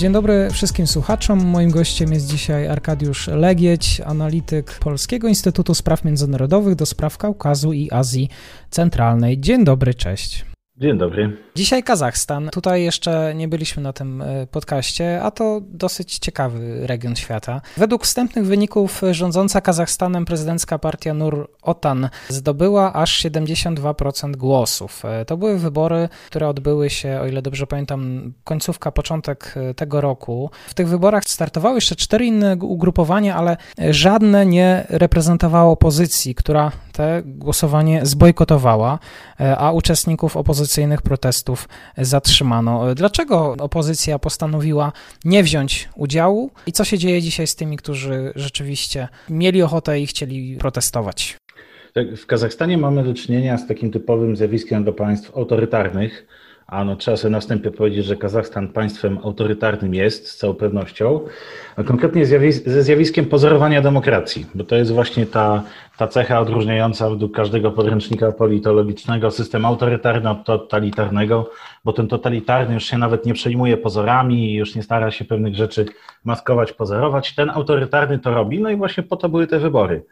[0.00, 1.46] Dzień dobry wszystkim słuchaczom.
[1.46, 7.90] Moim gościem jest dzisiaj Arkadiusz Legieć, analityk Polskiego Instytutu Spraw Międzynarodowych do spraw Kaukazu i
[7.90, 8.28] Azji
[8.70, 9.40] Centralnej.
[9.40, 10.49] Dzień dobry, cześć.
[10.80, 11.36] Dzień dobry.
[11.54, 12.48] Dzisiaj Kazachstan.
[12.52, 17.60] Tutaj jeszcze nie byliśmy na tym e, podcaście, a to dosyć ciekawy region świata.
[17.76, 25.04] Według wstępnych wyników rządząca Kazachstanem prezydencka partia Nur Otan zdobyła aż 72% głosów.
[25.04, 30.00] E, to były wybory, które odbyły się, o ile dobrze pamiętam, końcówka, początek e, tego
[30.00, 30.50] roku.
[30.68, 33.56] W tych wyborach startowały jeszcze cztery inne ugrupowania, ale
[33.90, 38.98] żadne nie reprezentowało opozycji, która te głosowanie zbojkotowała,
[39.58, 40.36] a uczestników
[40.70, 41.68] opozycyjnych protestów
[41.98, 42.94] zatrzymano.
[42.94, 44.92] Dlaczego opozycja postanowiła
[45.24, 50.06] nie wziąć udziału i co się dzieje dzisiaj z tymi, którzy rzeczywiście mieli ochotę i
[50.06, 51.36] chcieli protestować?
[51.92, 56.26] Tak, w Kazachstanie mamy do czynienia z takim typowym zjawiskiem do państw autorytarnych,
[56.70, 61.20] a no, trzeba sobie na wstępie powiedzieć, że Kazachstan państwem autorytarnym jest z całą pewnością,
[61.76, 62.26] a konkretnie
[62.66, 65.62] ze zjawiskiem pozorowania demokracji, bo to jest właśnie ta,
[65.98, 71.50] ta cecha odróżniająca według każdego podręcznika politologicznego system autorytarny od totalitarnego,
[71.84, 75.86] bo ten totalitarny już się nawet nie przejmuje pozorami, już nie stara się pewnych rzeczy
[76.24, 77.34] maskować, pozorować.
[77.34, 80.04] Ten autorytarny to robi, no i właśnie po to były te wybory.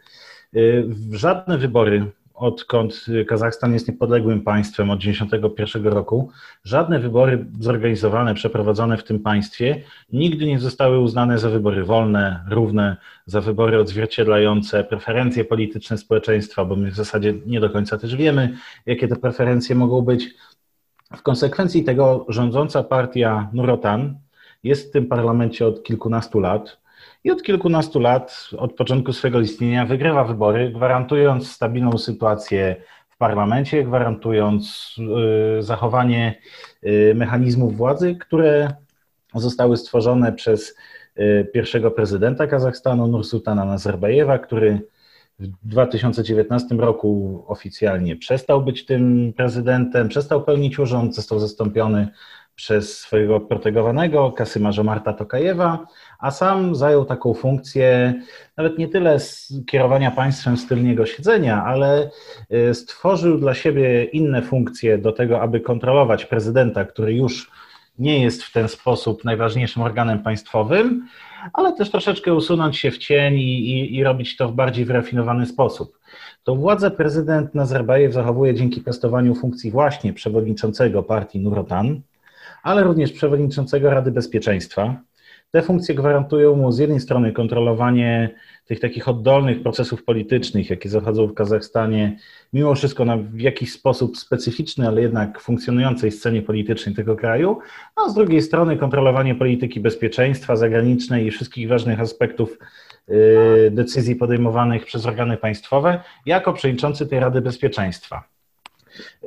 [0.55, 2.05] Y, żadne wybory
[2.39, 6.31] odkąd Kazachstan jest niepodległym państwem od 1991 roku,
[6.63, 12.97] żadne wybory zorganizowane, przeprowadzone w tym państwie nigdy nie zostały uznane za wybory wolne, równe,
[13.25, 18.57] za wybory odzwierciedlające preferencje polityczne społeczeństwa, bo my w zasadzie nie do końca też wiemy,
[18.85, 20.29] jakie te preferencje mogą być.
[21.17, 24.15] W konsekwencji tego rządząca partia Nurotan
[24.63, 26.79] jest w tym parlamencie od kilkunastu lat
[27.23, 32.75] i od kilkunastu lat, od początku swojego istnienia, wygrywa wybory, gwarantując stabilną sytuację
[33.09, 34.95] w parlamencie, gwarantując
[35.59, 36.41] y, zachowanie
[36.83, 38.73] y, mechanizmów władzy, które
[39.35, 40.75] zostały stworzone przez
[41.19, 44.81] y, pierwszego prezydenta Kazachstanu, Nursultana Nazarbajewa, który
[45.39, 52.07] w 2019 roku oficjalnie przestał być tym prezydentem, przestał pełnić urząd, został zastąpiony
[52.59, 55.87] przez swojego protegowanego Kasyma Żomarta Tokajewa,
[56.19, 58.13] a sam zajął taką funkcję
[58.57, 59.17] nawet nie tyle
[59.67, 60.67] kierowania państwem z
[61.05, 62.09] siedzenia, ale
[62.53, 67.51] y, stworzył dla siebie inne funkcje do tego, aby kontrolować prezydenta, który już
[67.99, 71.07] nie jest w ten sposób najważniejszym organem państwowym,
[71.53, 75.45] ale też troszeczkę usunąć się w cień i, i, i robić to w bardziej wyrafinowany
[75.45, 75.99] sposób.
[76.43, 82.01] To władzę prezydent Nazarbajew zachowuje dzięki piastowaniu funkcji właśnie przewodniczącego partii Nurotan,
[82.63, 85.01] ale również przewodniczącego Rady Bezpieczeństwa.
[85.51, 91.27] Te funkcje gwarantują mu z jednej strony kontrolowanie tych takich oddolnych procesów politycznych, jakie zachodzą
[91.27, 92.17] w Kazachstanie,
[92.53, 97.59] mimo wszystko na w jakiś sposób specyficzny, ale jednak funkcjonującej scenie politycznej tego kraju,
[97.95, 102.57] a z drugiej strony kontrolowanie polityki bezpieczeństwa zagranicznej i wszystkich ważnych aspektów
[103.09, 108.38] y, decyzji podejmowanych przez organy państwowe jako przewodniczący tej Rady Bezpieczeństwa.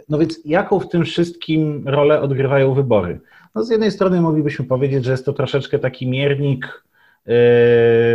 [0.08, 3.20] No więc jaką w tym wszystkim rolę odgrywają wybory?
[3.54, 6.84] No z jednej strony moglibyśmy powiedzieć, że jest to troszeczkę taki miernik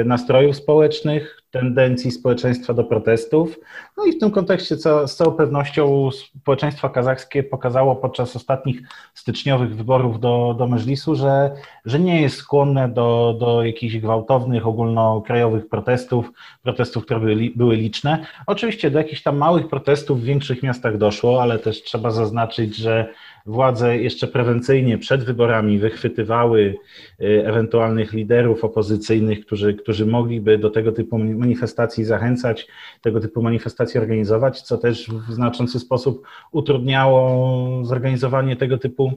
[0.05, 3.59] nastrojów społecznych, tendencji społeczeństwa do protestów.
[3.97, 8.81] No i w tym kontekście co, z całą pewnością społeczeństwo kazachskie pokazało podczas ostatnich
[9.13, 11.51] styczniowych wyborów do, do Mejlisu, że,
[11.85, 16.31] że nie jest skłonne do, do jakichś gwałtownych, ogólnokrajowych protestów,
[16.63, 18.25] protestów, które były, były liczne.
[18.47, 23.13] Oczywiście do jakichś tam małych protestów w większych miastach doszło, ale też trzeba zaznaczyć, że
[23.47, 26.75] władze jeszcze prewencyjnie przed wyborami wychwytywały
[27.21, 32.67] y, ewentualnych liderów opozycyjnych, którzy, którzy mogliby do tego typu manifestacji zachęcać,
[33.01, 39.11] tego typu manifestacji organizować, co też w znaczący sposób utrudniało zorganizowanie tego typu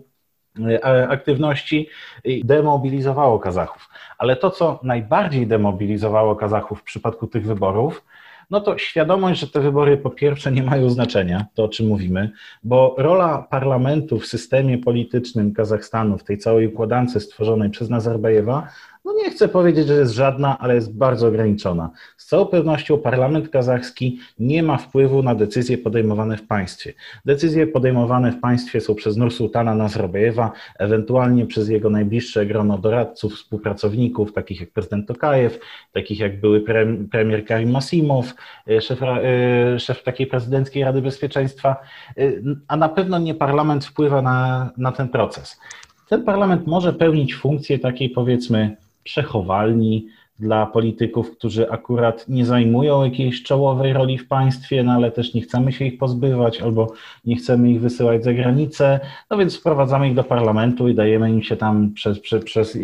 [0.59, 1.89] y, aktywności
[2.25, 3.89] i demobilizowało Kazachów.
[4.19, 8.05] Ale to, co najbardziej demobilizowało Kazachów w przypadku tych wyborów,
[8.51, 12.31] no to świadomość, że te wybory po pierwsze nie mają znaczenia, to o czym mówimy,
[12.65, 18.69] bo rola parlamentu w systemie politycznym Kazachstanu, w tej całej układance stworzonej przez Nazarbajewa,
[19.11, 21.91] no nie chcę powiedzieć, że jest żadna, ale jest bardzo ograniczona.
[22.17, 26.93] Z całą pewnością parlament kazachski nie ma wpływu na decyzje podejmowane w państwie.
[27.25, 34.33] Decyzje podejmowane w państwie są przez Nursultana Nazarbayewa, ewentualnie przez jego najbliższe grono doradców, współpracowników,
[34.33, 35.59] takich jak prezydent Tokajew,
[35.93, 36.65] takich jak były
[37.11, 38.35] premier Karim Masimow,
[38.69, 41.77] e, szef, e, szef takiej prezydenckiej Rady Bezpieczeństwa,
[42.19, 42.23] e,
[42.69, 45.61] a na pewno nie parlament wpływa na, na ten proces.
[46.09, 50.07] Ten parlament może pełnić funkcję takiej powiedzmy przechowalni
[50.41, 55.41] dla polityków, którzy akurat nie zajmują jakiejś czołowej roli w państwie, no ale też nie
[55.41, 56.93] chcemy się ich pozbywać albo
[57.25, 59.01] nie chcemy ich wysyłać za granicę,
[59.31, 62.79] no więc wprowadzamy ich do parlamentu i dajemy im się tam przez, przez, przez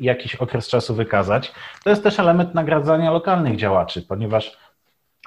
[0.00, 1.52] jakiś okres czasu wykazać.
[1.84, 4.56] To jest też element nagradzania lokalnych działaczy, ponieważ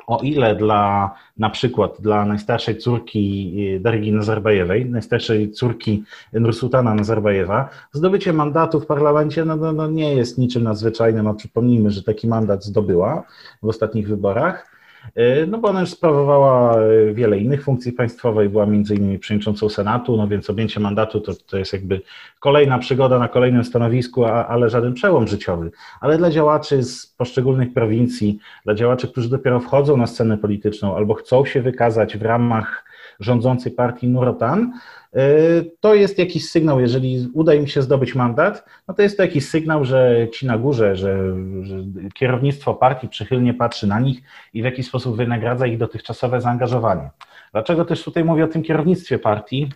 [0.08, 6.04] o ile dla na przykład dla najstarszej córki y, Dargi Nazarbajewej, najstarszej córki
[6.34, 11.92] Nursultana Nazarbajewa, zdobycie mandatu w parlamencie no, no, no nie jest niczym nadzwyczajnym, a przypomnijmy,
[11.92, 13.24] że taki mandat zdobyła
[13.64, 14.73] w ostatnich wyborach.
[15.16, 19.70] E, no bo ona już sprawowała e, wiele innych funkcji państwowych, była między innymi przewodniczącą
[19.70, 22.02] Senatu, no więc objęcie mandatu to, to jest jakby
[22.40, 25.72] kolejna przygoda na kolejnym stanowisku, a, ale żaden przełom życiowy.
[26.02, 31.14] Ale dla działaczy z poszczególnych prowincji, dla działaczy, którzy dopiero wchodzą na scenę polityczną albo
[31.14, 34.72] chcą się wykazać w ramach rządzącej partii Nurotan,
[35.18, 39.24] Y, to jest jakiś sygnał, jeżeli uda im się zdobyć mandat, no to jest to
[39.24, 41.84] jakiś sygnał, że ci na górze, że, że
[42.14, 44.22] kierownictwo partii przychylnie patrzy na nich
[44.54, 47.10] i w jakiś sposób wynagradza ich dotychczasowe zaangażowanie.
[47.52, 49.70] Dlaczego też tutaj mówię o tym kierownictwie partii?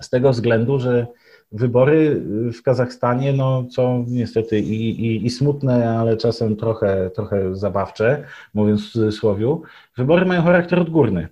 [0.00, 1.06] Z tego względu, że
[1.52, 2.22] wybory
[2.58, 8.88] w Kazachstanie, no co niestety i, i, i, smutne, ale czasem trochę, trochę zabawcze, mówiąc
[8.88, 9.56] w cudzysłowie,
[9.96, 11.28] wybory mają charakter odgórny.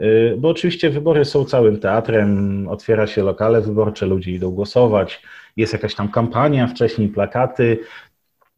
[0.00, 5.22] Y, bo oczywiście wybory są całym teatrem, otwiera się lokale wyborcze, ludzie idą głosować,
[5.56, 7.78] jest jakaś tam kampania, wcześniej plakaty,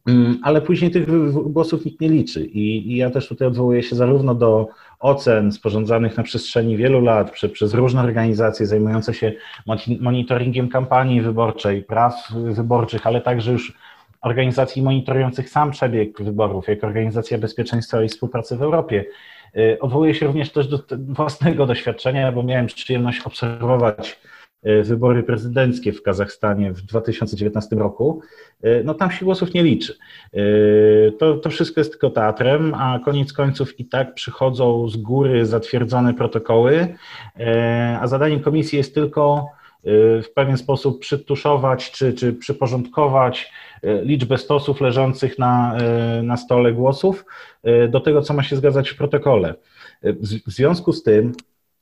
[0.06, 1.06] mm, ale później tych
[1.50, 2.44] głosów nikt nie liczy.
[2.44, 4.68] I, I, ja też tutaj odwołuję się zarówno do
[5.00, 9.32] ocen sporządzanych na przestrzeni wielu lat przez, przez różne organizacje zajmujące się
[10.00, 13.78] monitoringiem kampanii wyborczej, praw wyborczych, ale także już
[14.20, 19.04] organizacji monitorujących sam przebieg wyborów, jak Organizacja Bezpieczeństwa i Współpracy w Europie
[19.80, 24.20] odwołuję się również też do własnego doświadczenia, bo miałem przyjemność obserwować
[24.66, 28.20] y, wybory prezydenckie w Kazachstanie w 2019 roku.
[28.64, 29.98] Y, no tam się głosów nie liczy.
[31.18, 36.14] To, to wszystko jest tylko teatrem, a koniec końców i tak przychodzą z góry zatwierdzone
[36.14, 36.94] protokoły,
[38.00, 39.46] a zadaniem komisji jest tylko
[40.22, 43.50] w pewien sposób przytuszować czy, czy przyporządkować
[43.82, 47.24] E, liczbę stosów leżących na, e, na stole głosów
[47.88, 49.54] do tego, co ma się zgadzać w protokole.
[50.02, 51.32] W związku z tym,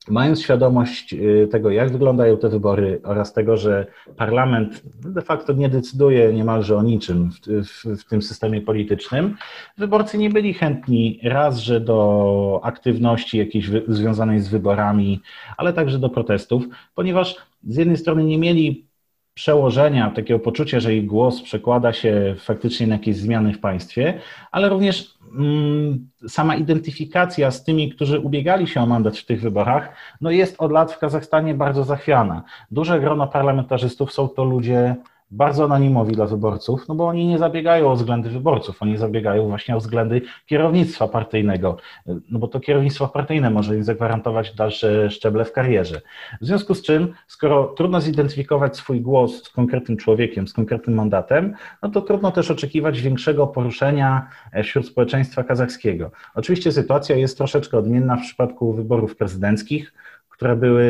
[0.08, 1.14] mając świadomość
[1.50, 3.86] tego, jak wyglądają te wybory oraz tego, że
[4.16, 9.36] parlament de facto nie decyduje niemalże o niczym w, w, w, tym systemie politycznym,
[9.78, 15.20] wyborcy nie byli chętni raz, że do aktywności jakiejś związanej z wyborami,
[15.56, 16.64] ale także do protestów,
[16.94, 17.36] ponieważ
[17.68, 18.86] z jednej strony nie mieli
[19.36, 24.20] przełożenia, takiego poczucia, że ich głos przekłada się faktycznie na jakieś zmiany w państwie,
[24.52, 29.88] ale również mm, sama identyfikacja z tymi, którzy ubiegali się o mandat w tych wyborach,
[30.20, 32.42] no jest od lat w Kazachstanie bardzo zachwiana.
[32.70, 34.96] Duże grono parlamentarzystów są to ludzie
[35.30, 39.76] bardzo anonimowi dla wyborców, no bo oni nie zabiegają o względy wyborców, oni zabiegają właśnie
[39.76, 41.76] o względy kierownictwa partyjnego,
[42.06, 46.00] no bo to kierownictwo partyjne może im zagwarantować dalsze szczeble w karierze.
[46.40, 51.54] W związku z czym, skoro trudno zidentyfikować swój głos z konkretnym człowiekiem, z konkretnym mandatem,
[51.82, 56.10] no to trudno też oczekiwać większego poruszenia e, wśród społeczeństwa kazachskiego.
[56.34, 59.92] Oczywiście sytuacja jest troszeczkę odmienna w przypadku wyborów prezydenckich,
[60.36, 60.86] które były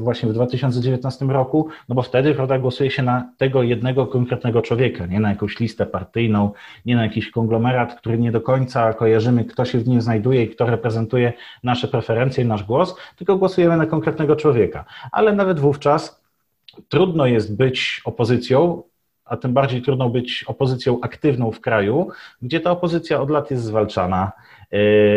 [0.00, 5.06] właśnie w 2019 roku, no bo wtedy prawda, głosuje się na tego jednego konkretnego człowieka,
[5.06, 6.52] nie na jakąś listę partyjną,
[6.86, 10.48] nie na jakiś konglomerat, który nie do końca kojarzymy, kto się w nim znajduje i
[10.48, 14.84] kto reprezentuje nasze preferencje i nasz głos, tylko głosujemy na konkretnego człowieka.
[15.12, 16.22] Ale nawet wówczas
[16.88, 18.82] trudno jest być opozycją,
[19.24, 22.08] a tym bardziej trudno być opozycją aktywną w kraju,
[22.42, 24.32] gdzie ta opozycja od lat jest zwalczana,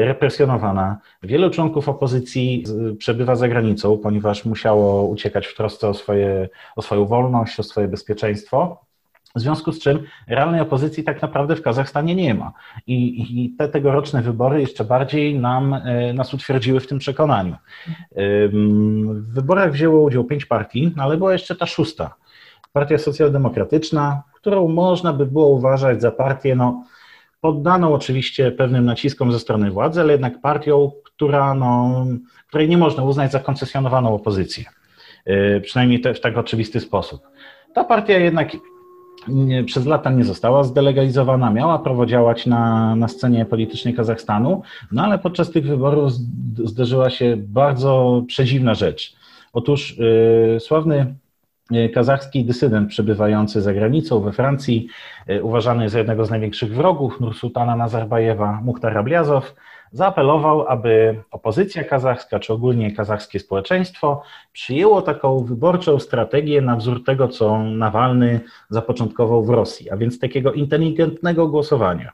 [0.03, 0.97] represjonowana.
[1.23, 2.63] Wielu członków opozycji
[2.97, 7.87] przebywa za granicą, ponieważ musiało uciekać w trosce o, swoje, o swoją wolność, o swoje
[7.87, 8.81] bezpieczeństwo.
[9.35, 12.53] W związku z czym realnej opozycji tak naprawdę w Kazachstanie nie ma.
[12.87, 12.95] I,
[13.43, 17.55] i te tegoroczne wybory jeszcze bardziej nam, e, nas utwierdziły w tym przekonaniu.
[18.51, 22.15] W wyborach wzięło udział pięć partii, no ale była jeszcze ta szósta
[22.73, 26.83] Partia Socjaldemokratyczna, którą można by było uważać za partię, no,
[27.41, 32.05] poddaną oczywiście pewnym naciskom ze strony władzy, ale jednak partią, która, no,
[32.48, 34.65] której nie można uznać za koncesjonowaną opozycję.
[35.25, 37.22] Yy, przynajmniej w tak oczywisty sposób.
[37.74, 38.58] Ta partia jednak
[39.27, 45.03] nie, przez lata nie została zdelegalizowana, miała prawo działać na, na scenie politycznej Kazachstanu, no
[45.03, 46.13] ale podczas tych wyborów
[46.63, 49.15] zdarzyła się bardzo przedziwna rzecz.
[49.53, 51.15] Otóż yy, sławny
[51.93, 54.88] kazachski dysydent przebywający za granicą we Francji,
[55.27, 59.55] yy, uważany za jednego z największych wrogów Nursultana Nazarbajewa, Muhtar Abliazow,
[59.91, 64.21] zaapelował, aby opozycja kazachska, czy ogólnie kazachskie społeczeństwo
[64.53, 70.53] przyjęło taką wyborczą strategię na wzór tego, co Nawalny zapoczątkował w Rosji, a więc takiego
[70.53, 72.11] inteligentnego głosowania.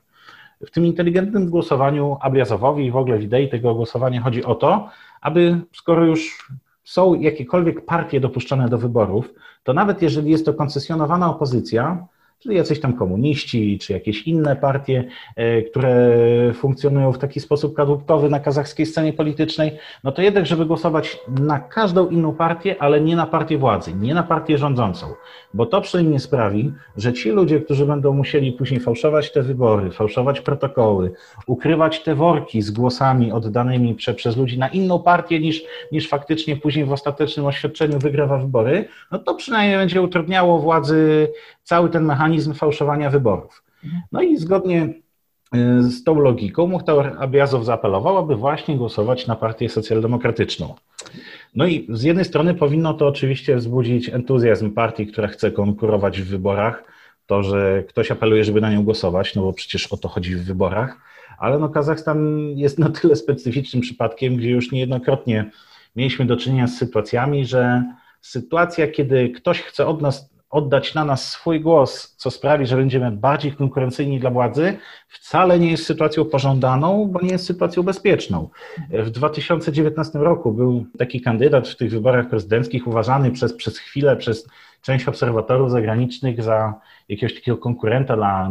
[0.65, 4.89] W tym inteligentnym głosowaniu Abliazowowi i w ogóle w idei tego głosowania chodzi o to,
[5.21, 6.49] aby skoro już
[6.85, 12.07] są jakiekolwiek partie dopuszczone do wyborów, to nawet jeżeli jest to koncesjonowana opozycja,
[12.39, 15.03] czyli jacyś tam komuniści, czy jakieś inne partie,
[15.35, 16.17] e, które
[16.53, 19.71] funkcjonują w taki sposób kadłubkowy na kazachskiej scenie politycznej,
[20.03, 24.13] no to jednak, żeby głosować na każdą inną partię, ale nie na partię władzy, nie
[24.13, 25.07] na partię rządzącą,
[25.53, 30.41] bo to przynajmniej sprawi, że ci ludzie, którzy będą musieli później fałszować te wybory, fałszować
[30.41, 31.11] protokoły,
[31.47, 36.55] ukrywać te worki z głosami oddanymi prze, przez ludzi na inną partię niż, niż faktycznie
[36.55, 41.27] później w ostatecznym oświadczeniu wygrywa wybory, no to przynajmniej będzie utrudniało władzy
[41.63, 43.63] cały ten mechanizm fałszowania wyborów.
[44.11, 44.93] No i zgodnie
[45.55, 50.75] y, z tą logiką Muhtar Abiazow zaapelował, aby właśnie głosować na partię socjaldemokratyczną.
[51.55, 56.27] No i z jednej strony powinno to oczywiście wzbudzić entuzjazm partii, która chce konkurować w
[56.27, 56.83] wyborach,
[57.25, 60.45] to, że ktoś apeluje, żeby na nią głosować, no bo przecież o to chodzi w
[60.45, 60.97] wyborach,
[61.37, 65.51] ale no Kazachstan jest na tyle specyficznym przypadkiem, gdzie już niejednokrotnie
[65.95, 67.83] mieliśmy do czynienia z sytuacjami, że
[68.21, 73.11] sytuacja, kiedy ktoś chce od nas oddać na nas swój głos, co sprawi, że będziemy
[73.11, 78.49] bardziej konkurencyjni dla władzy, wcale nie jest sytuacją pożądaną, bo nie jest sytuacją bezpieczną.
[78.89, 84.47] W 2019 roku był taki kandydat w tych wyborach prezydenckich uważany przez, przez chwilę, przez
[84.81, 86.73] część obserwatorów zagranicznych za
[87.09, 88.49] jakiegoś takiego konkurenta dla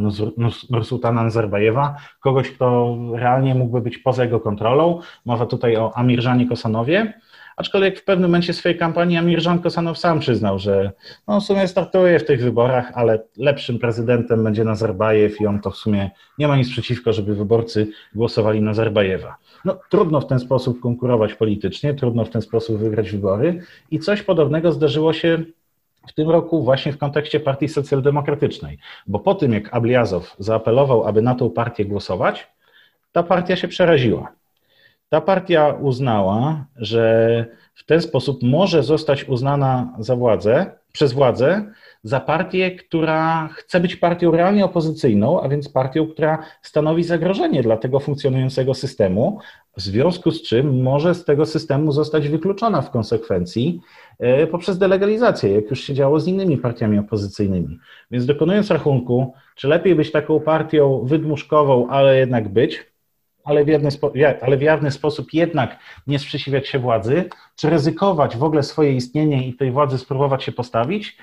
[0.71, 5.01] Nursultana Nazarbajewa, kogoś, kto realnie mógłby być poza jego kontrolą.
[5.25, 7.21] Mowa tutaj o Amirżanie Kosanowie.
[7.57, 10.93] Aczkolwiek w pewnym momencie swojej kampanii Amirżan Kosanow sam przyznał, że
[11.29, 15.71] no w sumie startuje w tych wyborach, ale lepszym prezydentem będzie Nazarbajew i on to
[15.71, 19.37] w sumie nie ma nic przeciwko, żeby wyborcy głosowali na Nazarbajewa.
[19.65, 24.23] No trudno w ten sposób konkurować politycznie, trudno w ten sposób wygrać wybory i coś
[24.23, 25.45] podobnego zdarzyło się
[26.09, 31.23] w tym roku właśnie w kontekście Partii Socjaldemokratycznej, bo po tym jak Abliazow zaapelował, aby
[31.23, 32.47] na tą partię głosować,
[33.13, 34.33] ta partia się przeraziła.
[35.09, 42.21] Ta partia uznała, że w ten sposób może zostać uznana za władzę, przez władzę za
[42.21, 48.01] partię, która chce być partią realnie opozycyjną, a więc partią, która stanowi zagrożenie dla tego
[48.01, 49.39] funkcjonującego systemu,
[49.77, 53.81] w związku z czym może z tego systemu zostać wykluczona w konsekwencji
[54.19, 57.79] e, poprzez delegalizację, jak już się działo z innymi partiami opozycyjnymi.
[58.11, 62.94] Więc dokonując rachunku, czy lepiej być taką partią wydmuszkową, ale jednak być,
[63.45, 63.91] ale w, jawny
[64.43, 67.25] ale w jawny sposób jednak nie sprzeciwiać się władzy,
[67.57, 71.19] czy ryzykować w ogóle swoje istnienie i tej władzy spróbować się postawić.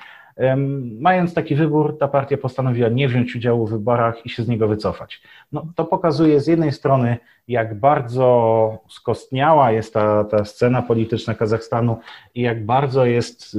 [0.99, 4.67] Mając taki wybór, ta partia postanowiła nie wziąć udziału w wyborach i się z niego
[4.67, 5.21] wycofać.
[5.51, 11.97] No, to pokazuje z jednej strony, jak bardzo skostniała jest ta, ta scena polityczna Kazachstanu
[12.35, 13.57] i jak bardzo jest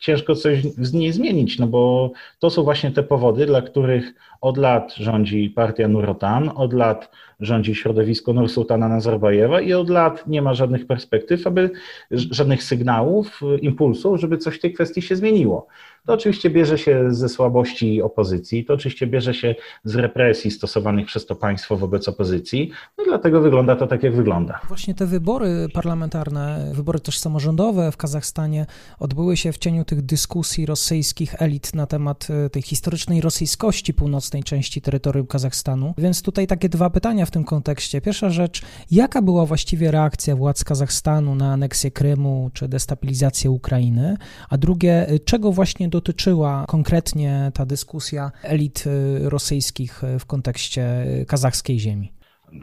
[0.00, 4.56] ciężko coś z niej zmienić, no bo to są właśnie te powody, dla których od
[4.56, 10.54] lat rządzi partia Nurotan, od lat rządzi środowisko Nursultana Nazarbajewa i od lat nie ma
[10.54, 11.70] żadnych perspektyw, aby
[12.10, 15.66] żadnych sygnałów, impulsów, żeby coś w tej kwestii się zmieniło.
[16.06, 19.54] To oczywiście bierze się ze słabości opozycji, to oczywiście bierze się
[19.84, 24.14] z represji stosowanych przez to państwo wobec opozycji, no i dlatego wygląda to tak, jak
[24.14, 24.60] wygląda.
[24.68, 28.66] Właśnie te wybory parlamentarne, wybory też samorządowe w Kazachstanie
[28.98, 34.42] odbyły się w cieniu tych dyskusji rosyjskich elit na temat e, tej historycznej rosyjskości północnej
[34.42, 35.94] części terytorium Kazachstanu.
[35.98, 38.00] Więc tutaj takie dwa pytania w tym kontekście.
[38.00, 44.16] Pierwsza rzecz, jaka była właściwie reakcja władz Kazachstanu na aneksję Krymu czy destabilizację Ukrainy?
[44.48, 51.26] A drugie, czego właśnie dotyczyła konkretnie ta dyskusja elit y, rosyjskich y, w kontekście y,
[51.26, 52.12] kazachskiej ziemi?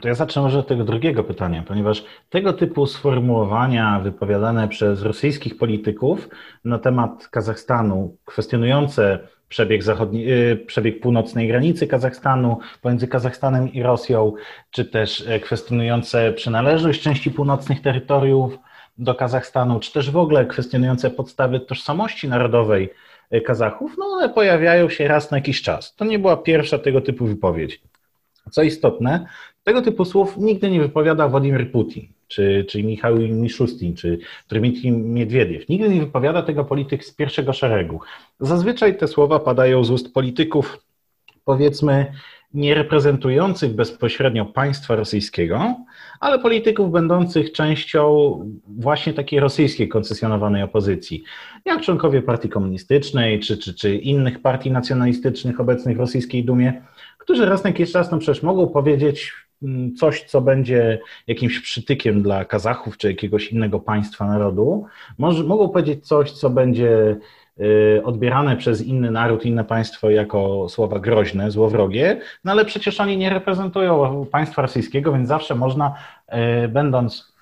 [0.01, 5.57] To ja zacznę może od tego drugiego pytania, ponieważ tego typu sformułowania wypowiadane przez rosyjskich
[5.57, 6.29] polityków
[6.65, 10.25] na temat Kazachstanu, kwestionujące przebieg, zachodni,
[10.65, 14.33] przebieg północnej granicy Kazachstanu pomiędzy Kazachstanem i Rosją,
[14.71, 18.57] czy też e, kwestionujące przynależność części północnych terytoriów
[18.97, 22.89] do Kazachstanu, czy też w ogóle kwestionujące podstawy tożsamości narodowej
[23.45, 25.95] Kazachów, no one pojawiają się raz na jakiś czas.
[25.95, 27.81] To nie była pierwsza tego typu wypowiedź.
[28.51, 29.25] Co istotne,
[29.63, 32.07] tego typu słów nigdy nie wypowiada Władimir Putin.
[32.27, 34.19] czy, czy Michał Miszustin, czy
[34.49, 35.69] Dmitrij Miedwiediew.
[35.69, 37.99] Nigdy nie wypowiada tego polityk z pierwszego szeregu.
[38.39, 40.77] Zazwyczaj te słowa padają z ust polityków,
[41.45, 42.11] powiedzmy,
[42.57, 45.75] nie reprezentujących bezpośrednio państwa rosyjskiego,
[46.19, 51.23] ale polityków będących częścią właśnie takiej rosyjskiej koncesjonowanej opozycji,
[51.65, 56.81] jak członkowie partii komunistycznej czy, czy, czy innych partii nacjonalistycznych obecnych w rosyjskiej Dumie,
[57.17, 59.33] którzy raz na jakiś czas no przecież mogą powiedzieć
[59.63, 64.85] mm, coś, co będzie jakimś przytykiem dla Kazachów czy jakiegoś innego państwa, narodu.
[65.17, 67.17] Może, mogą powiedzieć coś, co będzie
[68.03, 73.29] odbierane przez inny naród, inne państwo jako słowa groźne, złowrogie, no ale przecież oni nie
[73.29, 75.95] reprezentują państwa rosyjskiego, więc zawsze można,
[76.63, 77.36] y, będąc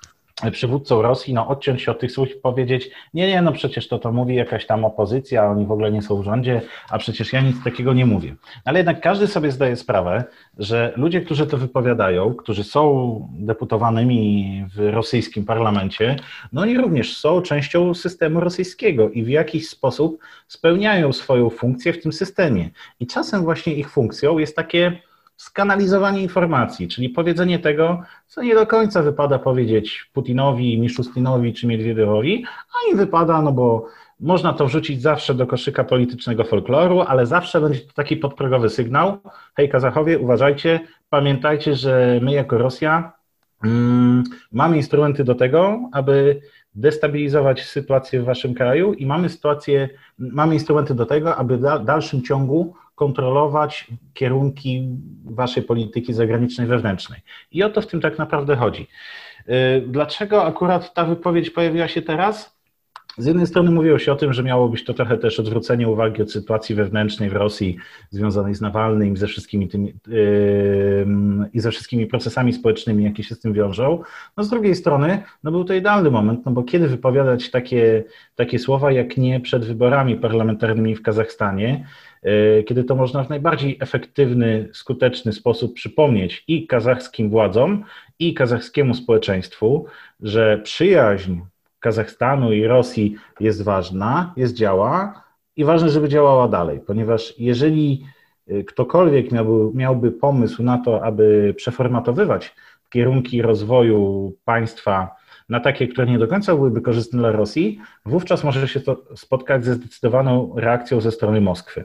[0.52, 4.12] przywódcą Rosji, no odciąć się od tych i powiedzieć, nie, nie, no przecież to to
[4.12, 7.64] mówi jakaś tam opozycja, oni w ogóle nie są w rządzie, a przecież ja nic
[7.64, 8.34] takiego nie mówię.
[8.64, 10.24] Ale jednak każdy sobie zdaje sprawę,
[10.58, 16.16] że ludzie, którzy to wypowiadają, którzy są deputowanymi w rosyjskim parlamencie,
[16.52, 22.02] no oni również są częścią systemu rosyjskiego i w jakiś sposób spełniają swoją funkcję w
[22.02, 22.70] tym systemie.
[23.00, 24.98] I czasem właśnie ich funkcją jest takie
[25.36, 32.44] skanalizowanie informacji, czyli powiedzenie tego, co nie do końca wypada powiedzieć Putinowi, Miszustinowi czy Miedwiediewowi,
[32.48, 33.86] a im wypada, no bo
[34.20, 39.18] można to wrzucić zawsze do koszyka politycznego folkloru, ale zawsze będzie to taki podprogowy sygnał.
[39.56, 43.12] Hej Kazachowie, uważajcie, pamiętajcie, że my jako Rosja
[43.64, 46.40] mm, mamy instrumenty do tego, aby
[46.74, 49.88] destabilizować sytuację w waszym kraju i mamy sytuację,
[50.18, 54.88] mamy instrumenty do tego, aby w dalszym ciągu kontrolować kierunki
[55.24, 57.20] waszej polityki zagranicznej, wewnętrznej.
[57.52, 58.86] I o to w tym tak naprawdę chodzi.
[59.48, 62.56] Y, dlaczego akurat ta wypowiedź pojawiła się teraz?
[63.18, 66.22] Z jednej strony mówiło się o tym, że miało być to trochę też odwrócenie uwagi
[66.22, 67.76] od sytuacji wewnętrznej w Rosji
[68.10, 71.06] związanej z Nawalnym i ze wszystkimi tymi yy,
[71.52, 74.02] i ze wszystkimi procesami społecznymi, jakie się z tym wiążą.
[74.36, 78.58] No z drugiej strony, no był to idealny moment, no bo kiedy wypowiadać takie, takie
[78.58, 81.86] słowa, jak nie przed wyborami parlamentarnymi w Kazachstanie,
[82.66, 87.84] kiedy to można w najbardziej efektywny, skuteczny sposób przypomnieć i kazachskim władzom,
[88.18, 89.86] i kazachskiemu społeczeństwu,
[90.20, 91.40] że przyjaźń
[91.80, 95.24] Kazachstanu i Rosji jest ważna, jest działa
[95.56, 98.06] i ważne, żeby działała dalej, ponieważ jeżeli
[98.50, 102.54] y, ktokolwiek miałby, miałby pomysł na to, aby przeformatowywać
[102.90, 105.16] kierunki rozwoju państwa
[105.48, 109.64] na takie, które nie do końca byłyby korzystne dla Rosji, wówczas może się to spotkać
[109.64, 111.84] ze zdecydowaną reakcją ze strony Moskwy.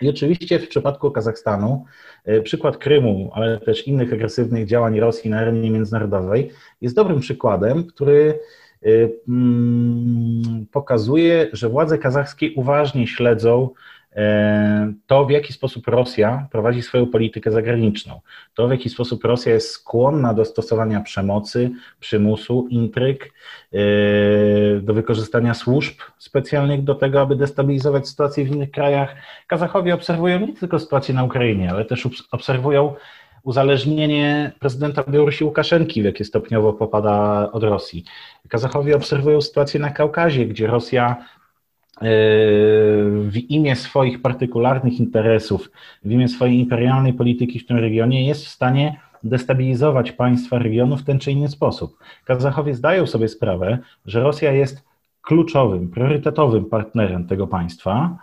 [0.00, 1.84] I oczywiście w przypadku Kazachstanu
[2.28, 7.84] y, przykład Krymu, ale też innych agresywnych działań Rosji na arenie międzynarodowej jest dobrym przykładem,
[7.84, 8.38] który
[8.86, 13.74] Y, mm, pokazuje, że władze kazachskie uważnie śledzą e,
[15.06, 18.20] to, w jaki sposób Rosja prowadzi swoją politykę zagraniczną,
[18.54, 21.70] to, w jaki sposób Rosja jest skłonna do stosowania przemocy,
[22.00, 23.32] przymusu, intryg,
[23.72, 23.78] e,
[24.80, 29.14] do wykorzystania służb specjalnych do tego, aby destabilizować sytuację w innych krajach.
[29.46, 32.94] Kazachowie obserwują nie tylko sytuację na Ukrainie, ale też obserwują
[33.42, 38.04] uzależnienie prezydenta Białorusi Łukaszenki, w jakie stopniowo popada od Rosji.
[38.48, 41.39] Kazachowie obserwują sytuację na Kaukazie, gdzie Rosja e,
[42.00, 45.70] w imię swoich partykularnych interesów,
[46.04, 51.04] w imię swojej imperialnej polityki w tym regionie jest w stanie destabilizować państwa regionu w
[51.04, 51.98] ten czy inny sposób.
[52.24, 54.84] Kazachowie zdają sobie sprawę, że Rosja jest
[55.22, 58.18] kluczowym, priorytetowym partnerem tego państwa,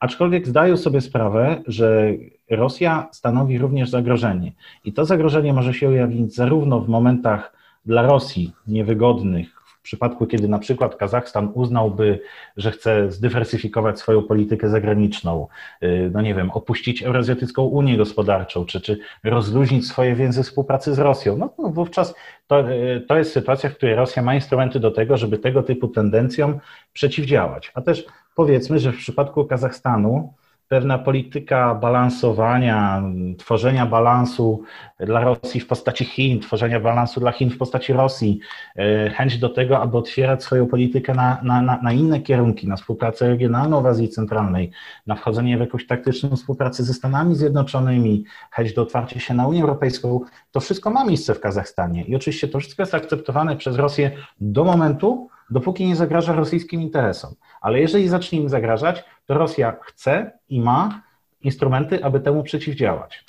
[0.00, 2.12] aczkolwiek zdają sobie sprawę, że
[2.50, 4.52] Rosja stanowi również zagrożenie.
[4.84, 7.52] I to zagrożenie może się ujawnić zarówno w momentach
[7.86, 12.20] dla Rosji niewygodnych, w przypadku, kiedy na przykład Kazachstan uznałby,
[12.56, 15.48] że chce zdywersyfikować swoją politykę zagraniczną,
[15.82, 20.98] y, no nie wiem, opuścić Eurazjatycką Unię Gospodarczą, czy, czy rozluźnić swoje więzy współpracy z
[20.98, 22.14] Rosją, no, no wówczas
[22.46, 25.88] to, y, to jest sytuacja, w której Rosja ma instrumenty do tego, żeby tego typu
[25.88, 26.58] tendencjom
[26.92, 27.72] przeciwdziałać.
[27.74, 30.32] A też powiedzmy, że w przypadku Kazachstanu
[30.72, 33.02] pewna polityka balansowania,
[33.38, 34.62] tworzenia balansu
[35.00, 38.40] dla Rosji w postaci Chin, tworzenia balansu dla Chin w postaci Rosji,
[38.76, 43.28] e, chęć do tego, aby otwierać swoją politykę na, na, na inne kierunki, na współpracę
[43.28, 44.70] regionalną w Azji Centralnej,
[45.06, 49.62] na wchodzenie w jakąś taktyczną współpracę ze Stanami Zjednoczonymi, chęć do otwarcia się na Unię
[49.62, 54.10] Europejską, to wszystko ma miejsce w Kazachstanie i oczywiście to wszystko jest akceptowane przez Rosję
[54.40, 57.34] do momentu, dopóki nie zagraża rosyjskim interesom.
[57.62, 61.02] Ale jeżeli zacznie im zagrażać, to Rosja chce i ma
[61.42, 63.24] instrumenty, aby temu przeciwdziałać.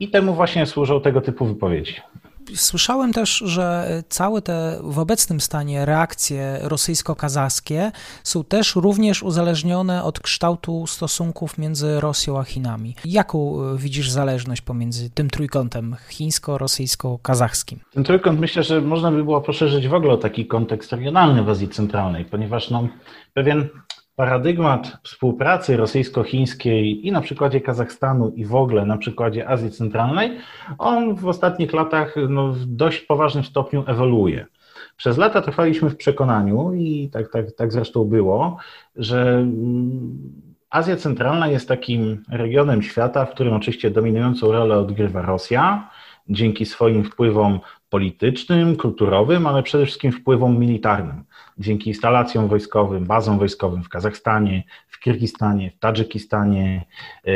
[0.00, 2.00] I temu właśnie służą tego typu wypowiedzi.
[2.54, 7.90] Słyszałem też, że całe te w obecnym stanie reakcje rosyjsko-kazachskie
[8.24, 12.94] są też również uzależnione od kształtu stosunków między Rosją a Chinami.
[13.04, 17.78] Jaką e, widzisz zależność pomiędzy tym trójkątem chińsko-rosyjsko-kazachskim?
[17.92, 21.48] Ten trójkąt myślę, że można by było poszerzyć w ogóle o taki kontekst regionalny w
[21.48, 22.88] Azji Centralnej, ponieważ no,
[23.34, 23.68] pewien
[24.18, 30.38] paradygmat współpracy rosyjsko-chińskiej i na przykładzie Kazachstanu i w ogóle na przykładzie Azji Centralnej,
[30.78, 34.46] on w ostatnich latach no, w dość poważnym stopniu ewoluuje.
[34.96, 38.56] Przez lata trwaliśmy w przekonaniu, i tak, tak, tak zresztą było,
[38.96, 40.18] że mm,
[40.70, 45.90] Azja Centralna jest takim regionem świata, w którym oczywiście dominującą rolę odgrywa Rosja,
[46.28, 51.24] dzięki swoim wpływom politycznym, kulturowym, ale przede wszystkim wpływom militarnym.
[51.58, 56.84] Dzięki instalacjom wojskowym, bazom wojskowym w Kazachstanie, w Kirgistanie, w Tadżykistanie,
[57.26, 57.30] e,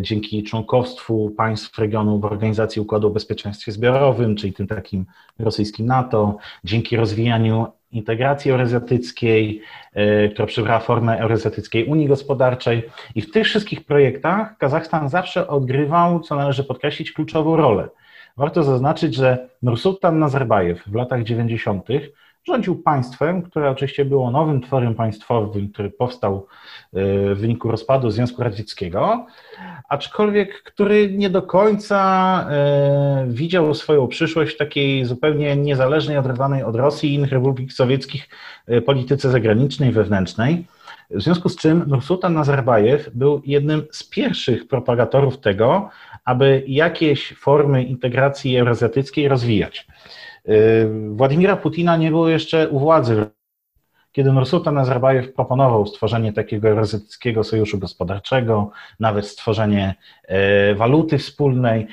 [0.00, 5.06] dzięki członkostwu państw regionu w Organizacji Układu o Bezpieczeństwie Zbiorowym, czyli tym takim
[5.38, 9.62] rosyjskim NATO, dzięki rozwijaniu integracji euroazjatyckiej,
[9.94, 12.82] e, która przybrała formę Euroazjatyckiej Unii Gospodarczej.
[13.14, 17.88] I w tych wszystkich projektach Kazachstan zawsze odgrywał, co należy podkreślić, kluczową rolę.
[18.36, 21.86] Warto zaznaczyć, że Nursultan Nazarbajew w latach 90.
[22.46, 26.46] rządził państwem, które oczywiście było nowym tworem państwowym, który powstał
[26.92, 29.26] e, w wyniku rozpadu Związku Radzieckiego,
[29.88, 31.98] aczkolwiek który nie do końca
[32.50, 38.28] e, widział swoją przyszłość w takiej zupełnie niezależnej, oderwanej od Rosji i innych republik sowieckich
[38.66, 40.64] e, polityce zagranicznej, wewnętrznej.
[41.10, 45.90] W związku z czym Nursultan Nazarbajew był jednym z pierwszych propagatorów tego,
[46.24, 49.86] aby jakieś formy integracji euroazjatyckiej rozwijać.
[50.48, 53.26] Y, Władimira Putina nie było jeszcze u władzy,
[54.12, 58.70] kiedy Nursultan Nazarbajew proponował stworzenie takiego euroazjatyckiego sojuszu gospodarczego,
[59.00, 59.94] nawet stworzenie
[60.70, 61.86] y, waluty wspólnej.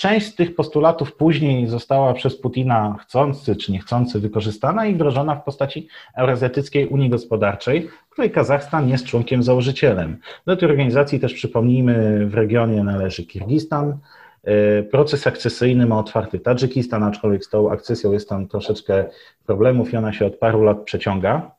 [0.00, 5.44] Część z tych postulatów później została przez Putina chcący czy niechcący wykorzystana i wdrożona w
[5.44, 10.18] postaci Eurazjatyckiej Unii Gospodarczej, której Kazachstan jest członkiem założycielem.
[10.46, 13.98] Do tej organizacji też przypomnijmy, w regionie należy Kirgistan.
[14.44, 19.04] E, proces akcesyjny ma otwarty Tadżykistan, aczkolwiek z tą akcesją jest tam troszeczkę
[19.46, 21.50] problemów i ona się od paru lat przeciąga.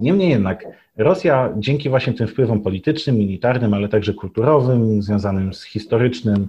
[0.00, 6.48] Niemniej jednak Rosja dzięki właśnie tym wpływom politycznym, militarnym, ale także kulturowym, związanym z historycznym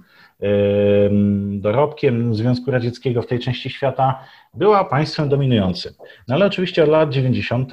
[1.51, 5.93] dorobkiem Związku Radzieckiego w tej części świata, była państwem dominującym.
[6.27, 7.71] No ale oczywiście od lat 90.,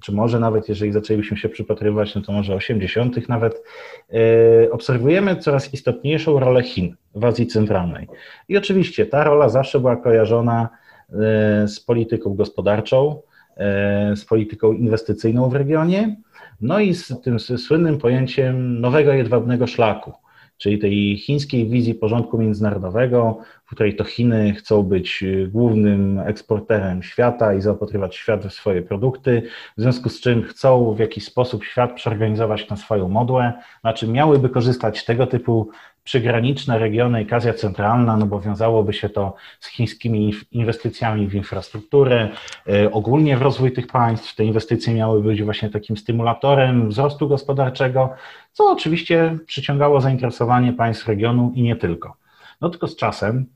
[0.00, 3.28] czy może nawet jeżeli zaczęlibyśmy się przypatrywać, no to może 80.
[3.28, 3.62] nawet,
[4.12, 8.08] e, obserwujemy coraz istotniejszą rolę Chin w Azji Centralnej.
[8.48, 10.68] I oczywiście ta rola zawsze była kojarzona
[11.12, 13.22] e, z polityką gospodarczą,
[13.56, 16.16] e, z polityką inwestycyjną w regionie,
[16.60, 20.12] no i z tym słynnym pojęciem nowego jedwabnego szlaku
[20.58, 27.02] czyli tej chińskiej wizji porządku międzynarodowego, w której to Chiny chcą być y, głównym eksporterem
[27.02, 29.42] świata i zaopatrywać świat w swoje produkty,
[29.76, 34.48] w związku z czym chcą w jakiś sposób świat przeorganizować na swoją modłę, znaczy miałyby
[34.48, 35.70] korzystać z tego typu
[36.08, 42.28] przygraniczne regiony i Azja Centralna, no bo wiązałoby się to z chińskimi inwestycjami w infrastrukturę,
[42.68, 44.34] y, ogólnie w rozwój tych państw.
[44.34, 48.14] Te inwestycje miały być właśnie takim stymulatorem wzrostu gospodarczego,
[48.52, 52.16] co oczywiście przyciągało zainteresowanie państw regionu i nie tylko.
[52.60, 53.46] No tylko z czasem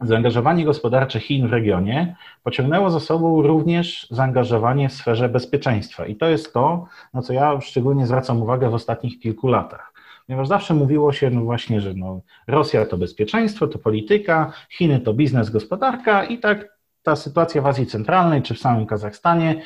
[0.00, 6.06] zaangażowanie gospodarcze Chin w regionie pociągnęło za sobą również zaangażowanie w sferze bezpieczeństwa.
[6.06, 9.93] I to jest to, na co ja szczególnie zwracam uwagę w ostatnich kilku latach
[10.26, 15.14] ponieważ zawsze mówiło się no właśnie, że no Rosja to bezpieczeństwo, to polityka, Chiny to
[15.14, 19.62] biznes, gospodarka i tak ta sytuacja w Azji Centralnej czy w samym Kazachstanie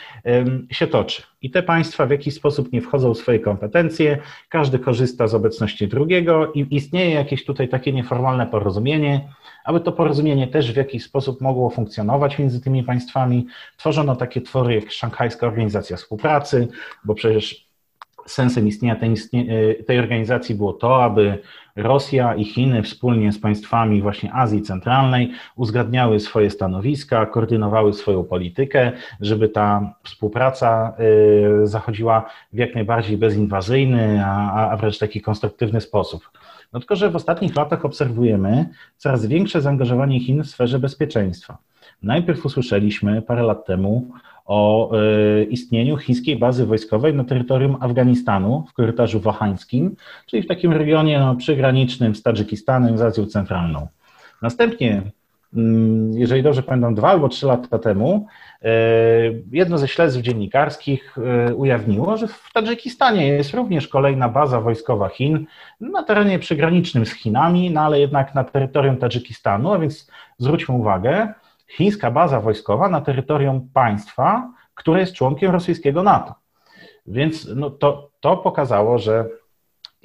[0.70, 1.22] się toczy.
[1.42, 4.18] I te państwa w jakiś sposób nie wchodzą w swoje kompetencje,
[4.48, 9.28] każdy korzysta z obecności drugiego i istnieje jakieś tutaj takie nieformalne porozumienie.
[9.64, 14.74] Aby to porozumienie też w jakiś sposób mogło funkcjonować między tymi państwami, tworzono takie twory
[14.74, 16.68] jak Szanghajska Organizacja Współpracy,
[17.04, 17.67] bo przecież
[18.28, 21.38] sensem istnienia tej, e, tej organizacji było to, aby
[21.76, 28.92] Rosja i Chiny wspólnie z państwami właśnie Azji Centralnej uzgadniały swoje stanowiska, koordynowały swoją politykę,
[29.20, 30.94] żeby ta współpraca
[31.62, 36.30] e, zachodziła w jak najbardziej bezinwazyjny, a, a wręcz taki konstruktywny sposób.
[36.72, 41.58] No tylko, że w ostatnich latach obserwujemy coraz większe zaangażowanie Chin w sferze bezpieczeństwa.
[42.02, 44.10] Najpierw usłyszeliśmy parę lat temu
[44.48, 50.72] o e, istnieniu chińskiej bazy wojskowej na terytorium Afganistanu w korytarzu wahańskim, czyli w takim
[50.72, 53.88] regionie no, przygranicznym z Tadżykistanem, z Azją Centralną.
[54.42, 55.02] Następnie
[55.54, 58.26] mm, jeżeli dobrze pamiętam, dwa albo trzy lata temu,
[58.62, 58.70] e,
[59.52, 65.46] jedno ze śledztw dziennikarskich e, ujawniło, że w Tadżykistanie jest również kolejna baza wojskowa Chin
[65.80, 71.34] na terenie przygranicznym z Chinami, no ale jednak na terytorium Tadżykistanu, a więc zwróćmy uwagę,
[71.68, 76.34] chińska baza wojskowa na terytorium państwa, które jest członkiem rosyjskiego NATO.
[77.06, 79.28] Więc no to, to pokazało, że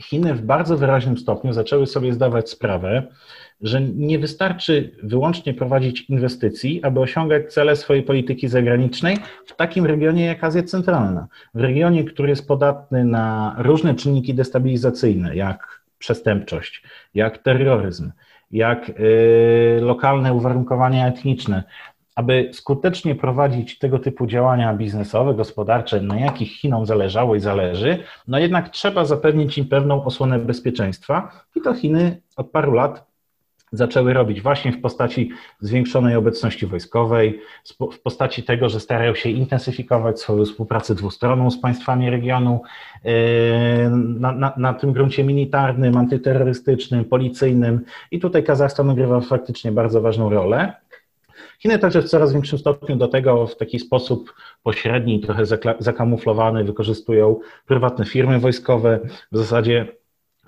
[0.02, 3.08] Chiny w bardzo wyraźnym stopniu zaczęły sobie zdawać sprawę,
[3.62, 10.26] że nie wystarczy wyłącznie prowadzić inwestycji, aby osiągać cele swojej polityki zagranicznej w takim regionie
[10.26, 11.28] jak Azja Centralna.
[11.54, 18.12] W regionie, który jest podatny na różne czynniki destabilizacyjne, jak przestępczość, jak terroryzm,
[18.54, 21.64] jak y, lokalne uwarunkowania etniczne,
[22.16, 28.40] aby skutecznie prowadzić tego typu działania biznesowe, gospodarcze, na jakich Chinom zależało i zależy, no
[28.40, 31.32] jednak trzeba zapewnić im pewną osłonę bezpieczeństwa.
[31.56, 33.13] I to Chiny od paru lat
[33.74, 37.40] zaczęły robić właśnie w postaci zwiększonej obecności wojskowej,
[37.94, 42.62] w postaci tego, że starają się intensyfikować swoją współpracę dwustronną z państwami regionu
[43.04, 43.12] yy,
[44.20, 47.82] na, na, na, tym gruncie militarnym, antyterrorystycznym, policyjnym
[48.12, 50.74] i tutaj Kazachstan odgrywa faktycznie bardzo ważną rolę.
[51.60, 54.34] Chiny także w coraz większym stopniu do tego w taki sposób
[54.64, 55.44] pośredni, trochę
[55.80, 59.00] zakamuflowany wykorzystują prywatne firmy wojskowe.
[59.32, 59.88] W zasadzie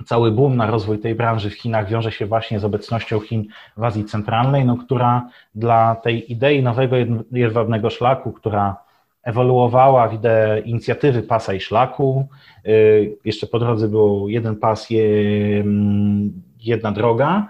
[0.06, 3.46] cały boom na rozwój tej branży w Chinach wiąże się właśnie z obecnością Chin
[3.78, 6.96] w Azji Centralnej, no, która dla tej idei nowego
[7.32, 8.76] jedwabnego szlaku, która
[9.24, 12.28] ewoluowała w ideę inicjatywy pasa i szlaku.
[12.68, 14.88] Y, jeszcze po drodze był jeden pas,
[16.60, 17.48] jedna droga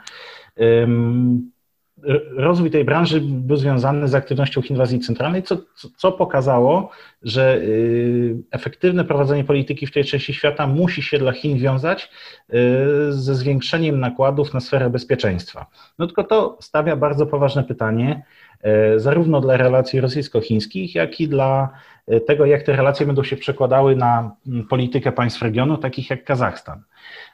[2.36, 5.58] rozwój tej branży był związany z aktywnością Chin w Azji Centralnej, co,
[5.98, 6.90] co pokazało,
[7.24, 12.10] że y, efektywne prowadzenie polityki w tej części świata musi się dla Chin wiązać
[12.54, 15.66] y, ze zwiększeniem nakładów na sferę bezpieczeństwa.
[16.00, 18.24] No tylko to stawia bardzo poważne pytanie,
[18.96, 21.70] y, zarówno dla relacji rosyjsko-chińskich, jak i dla
[22.28, 26.82] tego, jak te relacje będą się przekładały na mm, politykę państw regionu, takich jak Kazachstan.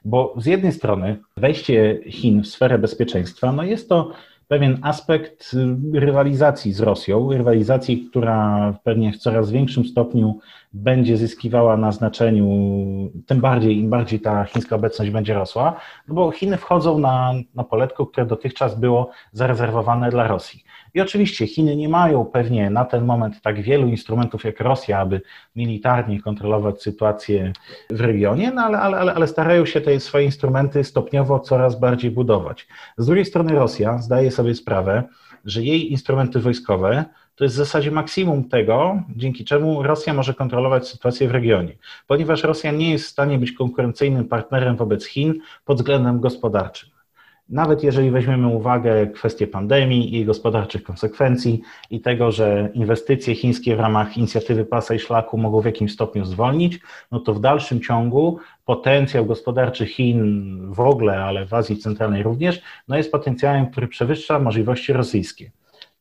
[0.05, 4.11] Bo z jednej strony wejście Chin w sferę bezpieczeństwa, no jest to
[4.51, 10.39] pewien aspekt y, rywalizacji z Rosją, rywalizacji, która pewnie w coraz większym stopniu
[10.73, 12.47] będzie zyskiwała na znaczeniu,
[13.27, 15.75] tym bardziej im bardziej ta chińska obecność będzie rosła,
[16.07, 20.63] no bo Chiny wchodzą na, na poletko, które dotychczas było zarezerwowane dla Rosji.
[20.93, 25.21] I oczywiście Chiny nie mają pewnie na ten moment tak wielu instrumentów jak Rosja, aby
[25.55, 27.53] militarnie kontrolować sytuację
[27.89, 32.67] w regionie, no ale, ale, ale starają się te swoje instrumenty stopniowo coraz bardziej budować.
[32.97, 35.03] Z drugiej strony Rosja zdaje sobie sprawę,
[35.45, 37.05] że jej instrumenty wojskowe
[37.41, 41.73] to jest w zasadzie maksimum tego, dzięki czemu Rosja może kontrolować sytuację w regionie,
[42.07, 45.33] ponieważ Rosja nie jest w stanie być konkurencyjnym partnerem wobec Chin
[45.65, 46.89] pod względem gospodarczym.
[47.49, 53.79] Nawet jeżeli weźmiemy uwagę kwestię pandemii i gospodarczych konsekwencji i tego, że inwestycje chińskie w
[53.79, 56.79] ramach inicjatywy pasa i szlaku mogą w jakimś stopniu zwolnić,
[57.11, 62.61] no to w dalszym ciągu potencjał gospodarczy Chin w ogóle, ale w Azji Centralnej również,
[62.87, 65.51] no jest potencjałem, który przewyższa możliwości rosyjskie.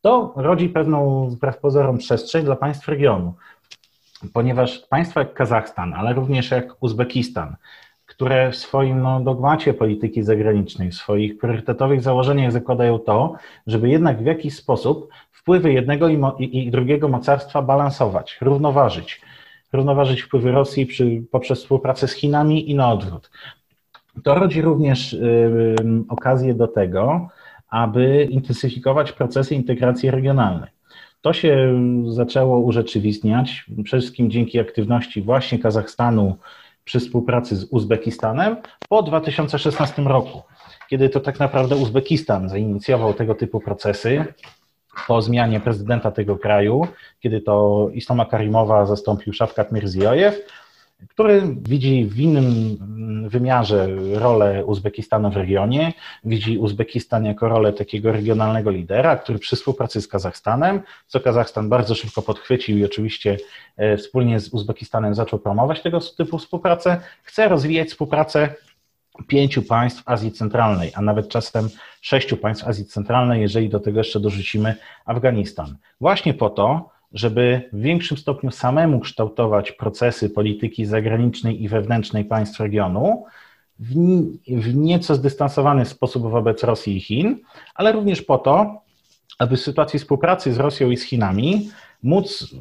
[0.00, 3.34] To rodzi pewną, wbrew pozorom, przestrzeń dla państw regionu,
[4.32, 7.56] ponieważ państwa jak Kazachstan, ale również jak Uzbekistan,
[8.06, 13.34] które w swoim no, dogmacie polityki zagranicznej, w swoich priorytetowych założeniach zakładają to,
[13.66, 19.20] żeby jednak w jakiś sposób wpływy jednego i, i, i drugiego mocarstwa balansować, równoważyć.
[19.72, 23.30] Równoważyć wpływy Rosji przy, poprzez współpracę z Chinami i na odwrót.
[24.24, 25.74] To rodzi również y,
[26.08, 27.28] okazję do tego,
[27.70, 30.70] aby intensyfikować procesy integracji regionalnej.
[31.20, 36.36] To się zaczęło urzeczywistniać, przede wszystkim dzięki aktywności właśnie Kazachstanu
[36.84, 38.56] przy współpracy z Uzbekistanem
[38.88, 40.42] po 2016 roku,
[40.88, 44.24] kiedy to tak naprawdę Uzbekistan zainicjował tego typu procesy
[45.06, 46.86] po zmianie prezydenta tego kraju,
[47.20, 50.34] kiedy to Islama Karimowa zastąpił Szafkat Mirziojew,
[51.08, 52.76] który widzi w innym
[53.28, 55.92] wymiarze rolę Uzbekistanu w regionie,
[56.24, 61.94] widzi Uzbekistan jako rolę takiego regionalnego lidera, który przy współpracy z Kazachstanem, co Kazachstan bardzo
[61.94, 63.36] szybko podchwycił i oczywiście
[63.76, 68.54] e, wspólnie z Uzbekistanem zaczął promować tego typu współpracę, chce rozwijać współpracę
[69.26, 71.68] pięciu państw Azji Centralnej, a nawet czasem
[72.00, 75.76] sześciu państw Azji Centralnej, jeżeli do tego jeszcze dorzucimy Afganistan.
[76.00, 82.60] Właśnie po to, żeby w większym stopniu samemu kształtować procesy polityki zagranicznej i wewnętrznej państw
[82.60, 83.24] regionu
[83.78, 83.94] w,
[84.48, 87.38] w nieco zdystansowany sposób wobec Rosji i Chin,
[87.74, 88.82] ale również po to,
[89.38, 91.70] aby w sytuacji współpracy z Rosją i z Chinami
[92.02, 92.54] móc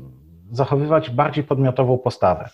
[0.52, 2.50] zachowywać bardziej podmiotową postawę.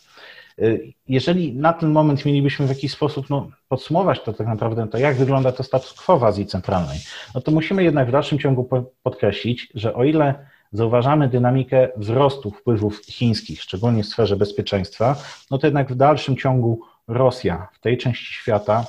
[0.60, 4.98] Y, jeżeli na ten moment mielibyśmy w jakiś sposób no, podsumować to tak naprawdę, to
[4.98, 7.00] jak wygląda to status quo w Azji Centralnej,
[7.36, 8.70] no to musimy jednak w dalszym ciągu
[9.04, 10.36] podkreślić, że o ile
[10.76, 15.16] zauważamy dynamikę wzrostu wpływów chińskich, szczególnie w sferze bezpieczeństwa,
[15.52, 18.86] no to jednak w dalszym ciągu Rosja w tej części świata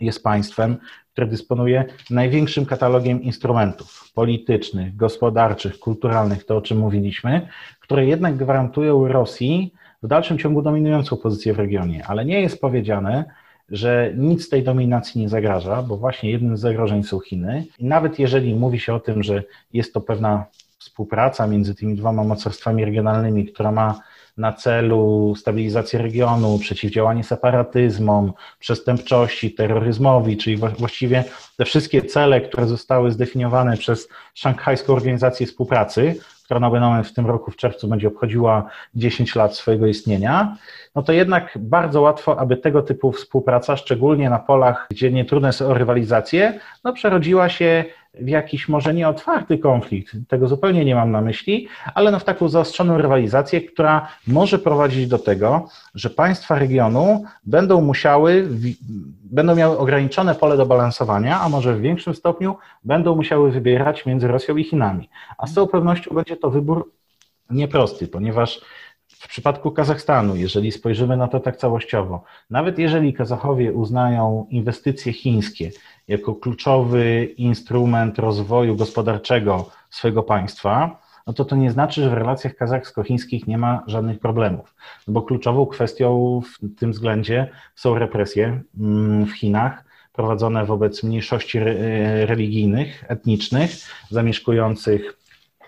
[0.00, 0.76] jest państwem,
[1.12, 7.48] które dysponuje największym katalogiem instrumentów politycznych, gospodarczych, kulturalnych, to o czym mówiliśmy,
[7.80, 13.24] które jednak gwarantują Rosji w dalszym ciągu dominującą pozycję w regionie, ale nie jest powiedziane,
[13.68, 17.64] że nic tej dominacji nie zagraża, bo właśnie jednym z zagrożeń są Chiny.
[17.78, 20.44] I nawet jeżeli mówi się o tym, że jest to pewna
[20.84, 24.00] współpraca między tymi dwoma mocarstwami regionalnymi, która ma
[24.36, 31.24] na celu stabilizację regionu, przeciwdziałanie separatyzmom, przestępczości, terroryzmowi, czyli właściwie
[31.56, 37.50] te wszystkie cele, które zostały zdefiniowane przez Szanghajską Organizację Współpracy, która nomen w tym roku
[37.50, 40.56] w czerwcu będzie obchodziła 10 lat swojego istnienia,
[40.94, 45.52] no to jednak bardzo łatwo, aby tego typu współpraca, szczególnie na polach, gdzie nie trudne
[45.52, 47.84] są o rywalizację, no przerodziła się
[48.20, 52.48] jakiś może nie otwarty konflikt, tego zupełnie nie mam na myśli, ale no w taką
[52.48, 58.48] zaostrzoną rywalizację, która może prowadzić do tego, że państwa regionu będą musiały,
[59.24, 64.28] będą miały ograniczone pole do balansowania, a może w większym stopniu będą musiały wybierać między
[64.28, 65.08] Rosją i Chinami.
[65.38, 66.92] A z całą pewnością będzie to wybór
[67.50, 68.60] nieprosty, ponieważ
[69.08, 75.70] w przypadku Kazachstanu, jeżeli spojrzymy na to tak całościowo, nawet jeżeli Kazachowie uznają inwestycje chińskie
[76.08, 82.56] jako kluczowy instrument rozwoju gospodarczego swojego państwa, no to to nie znaczy, że w relacjach
[82.56, 84.74] kazachsko-chińskich nie ma żadnych problemów,
[85.08, 91.58] bo kluczową kwestią w tym względzie są represje mm, w Chinach prowadzone wobec mniejszości
[92.24, 93.70] religijnych, etnicznych,
[94.10, 95.18] zamieszkujących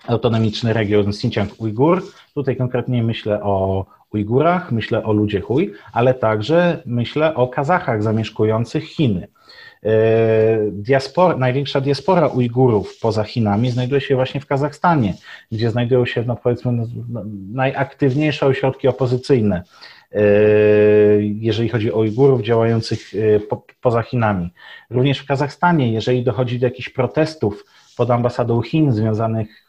[0.07, 2.03] autonomiczny region Xinjiang Ujgur.
[2.33, 8.83] Tutaj konkretnie myślę o Ujgurach, myślę o ludzie Huj, ale także myślę o Kazachach zamieszkujących
[8.83, 9.27] Chiny.
[9.83, 15.13] E, diaspora, największa diaspora Ujgurów poza Chinami znajduje się właśnie w Kazachstanie,
[15.51, 19.63] gdzie znajdują się, no powiedzmy, no, no najaktywniejsze ośrodki opozycyjne,
[20.11, 20.21] e,
[21.21, 24.53] jeżeli chodzi o Ujgurów działających e, po, poza Chinami.
[24.89, 27.65] Również w Kazachstanie, jeżeli dochodzi do jakichś protestów
[27.97, 29.66] pod ambasadą Chin związanych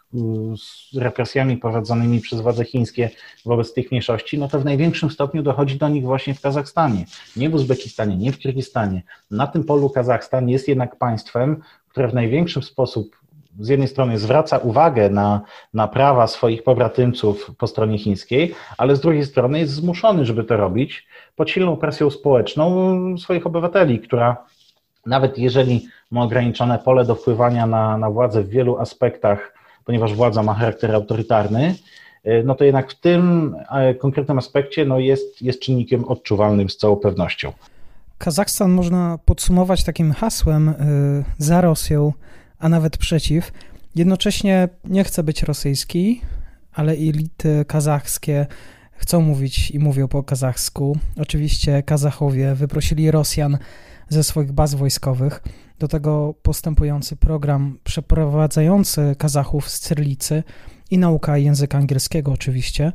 [0.92, 3.10] z represjami prowadzonymi przez władze chińskie
[3.46, 7.04] wobec tych mniejszości, no to w największym stopniu dochodzi do nich właśnie w Kazachstanie,
[7.36, 9.02] nie w Uzbekistanie, nie w Kirgistanie.
[9.30, 13.16] Na tym polu Kazachstan jest jednak państwem, które w największym sposób
[13.58, 15.40] z jednej strony zwraca uwagę na,
[15.74, 20.56] na prawa swoich pobratymców po stronie chińskiej, ale z drugiej strony jest zmuszony, żeby to
[20.56, 24.36] robić pod silną presją społeczną swoich obywateli, która
[25.06, 29.57] nawet jeżeli ma ograniczone pole do wpływania na, na władzę w wielu aspektach
[29.88, 31.74] ponieważ władza ma charakter autorytarny,
[32.24, 36.76] e, no to jednak w tym e, konkretnym aspekcie no jest, jest czynnikiem odczuwalnym z
[36.76, 37.52] całą pewnością.
[38.18, 40.74] Kazachstan można podsumować takim hasłem e,
[41.38, 42.12] za Rosją,
[42.58, 43.52] a nawet przeciw.
[43.96, 46.20] Jednocześnie nie chce być rosyjski,
[46.72, 48.46] ale elity kazachskie
[48.92, 50.98] chcą mówić i mówią po kazachsku.
[51.20, 53.58] Oczywiście Kazachowie wyprosili Rosjan
[54.08, 55.42] ze swoich baz wojskowych.
[55.78, 60.42] Do tego postępujący program przeprowadzający Kazachów z Cyrlicy
[60.90, 62.92] i nauka języka angielskiego oczywiście,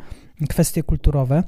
[0.49, 1.43] kwestie kulturowe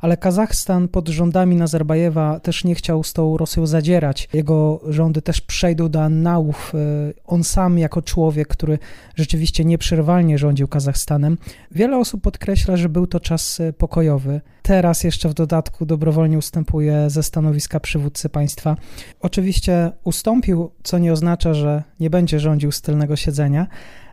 [0.00, 4.28] ale Kazachstan pod rządami Nazarbajewa też nie chciał z tą Rosją zadzierać.
[4.32, 6.72] Jego rządy też przejdą do annałów.
[6.74, 6.78] E,
[7.26, 8.78] on sam jako człowiek, który
[9.16, 11.38] rzeczywiście nieprzerwalnie rządził Kazachstanem.
[11.70, 14.40] Wiele osób podkreśla, że był to czas e, pokojowy.
[14.62, 18.76] Teraz jeszcze w dodatku dobrowolnie ustępuje ze stanowiska przywódcy państwa.
[19.20, 23.66] Oczywiście ustąpił, co nie oznacza, że nie będzie rządził z tylnego siedzenia,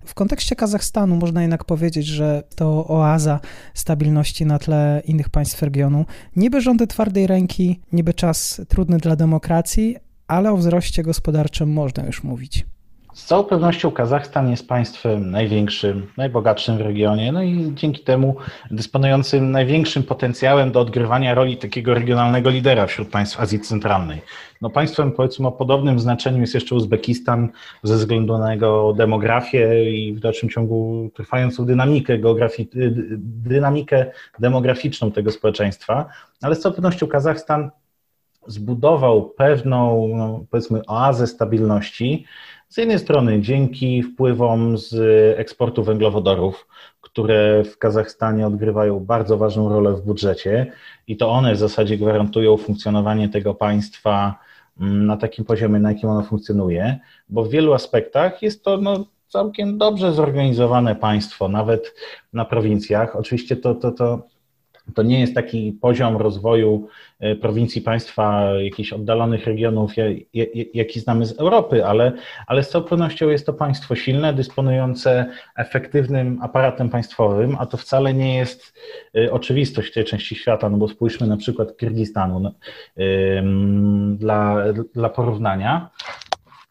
[0.08, 3.40] w kontekście Kazachstanu można jednak powiedzieć, że to oaza
[3.74, 6.06] stabilności na tle innych państw regionu.
[6.36, 9.96] Niby rządy twardej ręki, niby czas trudny dla demokracji,
[10.28, 12.66] ale o wzroście gospodarczym można już mówić.
[13.18, 18.36] Z całą pewnością Kazachstan jest państwem największym, najbogatszym w regionie, no i dzięki temu
[18.72, 24.22] dysponującym największym potencjałem do odgrywania roli takiego regionalnego lidera wśród państw Azji Centralnej.
[24.62, 27.50] No państwem powiedzmy o podobnym znaczeniu jest jeszcze Uzbekistan
[27.84, 32.68] ze względu na jego demografię i w dalszym ciągu trwającą dynamikę, geografi-
[33.18, 34.06] dynamikę
[34.40, 36.06] demograficzną tego społeczeństwa,
[36.42, 37.72] ale z całą pewnością Kazachstan
[38.48, 42.26] zbudował pewną, no, powiedzmy, oazę stabilności,
[42.70, 44.96] z jednej strony dzięki wpływom z
[45.40, 46.68] eksportu węglowodorów,
[47.02, 50.72] które w Kazachstanie odgrywają bardzo ważną rolę w budżecie
[51.08, 54.36] i to one w zasadzie gwarantują funkcjonowanie tego państwa
[54.80, 57.00] mm, na takim poziomie, na jakim ono funkcjonuje,
[57.30, 61.96] bo w wielu aspektach jest to no, całkiem dobrze zorganizowane państwo, nawet
[62.34, 63.16] na prowincjach.
[63.16, 64.22] Oczywiście to, to, to
[64.96, 66.88] to nie jest taki poziom rozwoju
[67.20, 69.92] e, prowincji państwa, jakichś oddalonych regionów,
[70.74, 72.12] jaki znamy z Europy, ale,
[72.48, 78.14] ale z całą pewnością jest to państwo silne, dysponujące efektywnym aparatem państwowym, a to wcale
[78.14, 78.80] nie jest
[79.16, 82.52] e, oczywistość w tej części świata, no bo spójrzmy na przykład Kirgistanu no,
[84.16, 84.64] dla,
[84.94, 85.90] dla porównania.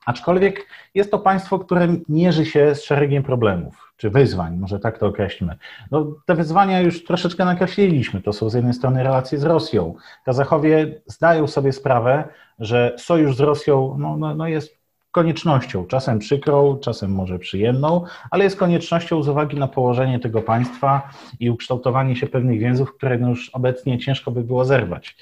[0.07, 5.07] Aczkolwiek jest to państwo, które mierzy się z szeregiem problemów czy wyzwań, może tak to
[5.07, 5.57] określmy.
[5.91, 8.23] No, te wyzwania już troszeczkę nakreśliliśmy.
[8.23, 9.95] To są z jednej strony relacje z Rosją.
[10.25, 12.25] Kazachowie zdają sobie sprawę,
[12.59, 14.77] że sojusz z Rosją no, no, no jest
[15.17, 21.11] koniecznością, czasem przykrą, czasem może przyjemną, ale jest koniecznością z uwagi na położenie tego państwa
[21.41, 25.17] i ukształtowanie się pewnych więzów, które już obecnie ciężko by było zerwać.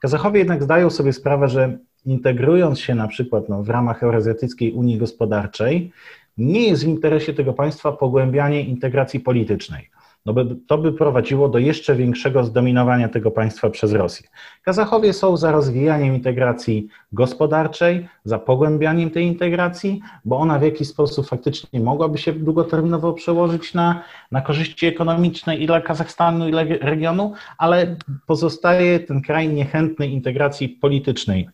[0.00, 4.98] Kazachowie jednak zdają sobie sprawę, że integrując się na przykład no, w ramach Eurazjatyckiej Unii
[4.98, 5.92] Gospodarczej,
[6.38, 9.90] nie jest w interesie tego państwa pogłębianie integracji politycznej.
[10.26, 14.28] No by, to by prowadziło do jeszcze większego zdominowania tego państwa przez Rosję.
[14.62, 21.28] Kazachowie są za rozwijaniem integracji gospodarczej, za pogłębianiem tej integracji, bo ona w jakiś sposób
[21.28, 27.32] faktycznie mogłaby się długoterminowo przełożyć na, na korzyści ekonomiczne i dla Kazachstanu, i dla regionu,
[27.58, 31.48] ale pozostaje ten kraj niechętny integracji politycznej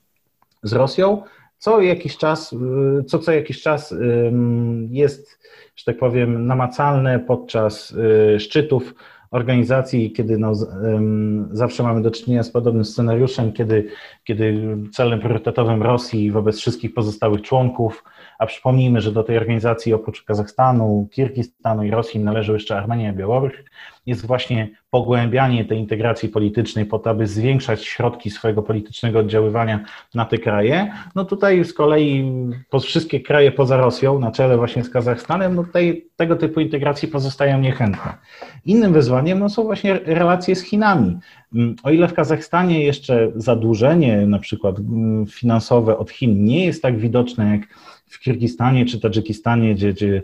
[0.62, 1.22] z Rosją,
[1.58, 3.94] co jakiś czas, y, co co jakiś czas
[4.90, 5.38] jest,
[5.76, 7.90] że tak powiem, namacalne podczas
[8.34, 8.94] y, szczytów
[9.30, 10.52] organizacji, kiedy no,
[11.52, 13.88] zawsze mamy do czynienia z podobnym scenariuszem, kiedy,
[14.26, 18.04] kiedy celem priorytetowym Rosji wobec wszystkich pozostałych członków,
[18.38, 23.16] a przypomnijmy, że do tej organizacji oprócz Kazachstanu, Kirgistanu i Rosji należą jeszcze Armenia i
[23.16, 23.52] Białoruś,
[24.06, 30.24] jest właśnie pogłębianie tej integracji politycznej po to, aby zwiększać środki swojego politycznego oddziaływania na
[30.24, 30.92] te kraje.
[31.14, 32.32] No tutaj z kolei
[32.70, 37.08] po wszystkie kraje poza Rosją, na czele właśnie z Kazachstanem, no tej, tego typu integracji
[37.08, 38.14] pozostają niechętne.
[38.64, 41.18] Innym wyzwaniem no, są właśnie relacje z Chinami.
[41.54, 46.82] Mm, o ile w Kazachstanie jeszcze zadłużenie na przykład mm, finansowe od Chin nie jest
[46.82, 47.68] tak widoczne jak
[48.06, 50.22] w Kirgistanie czy Tadżykistanie, gdzie, gdzie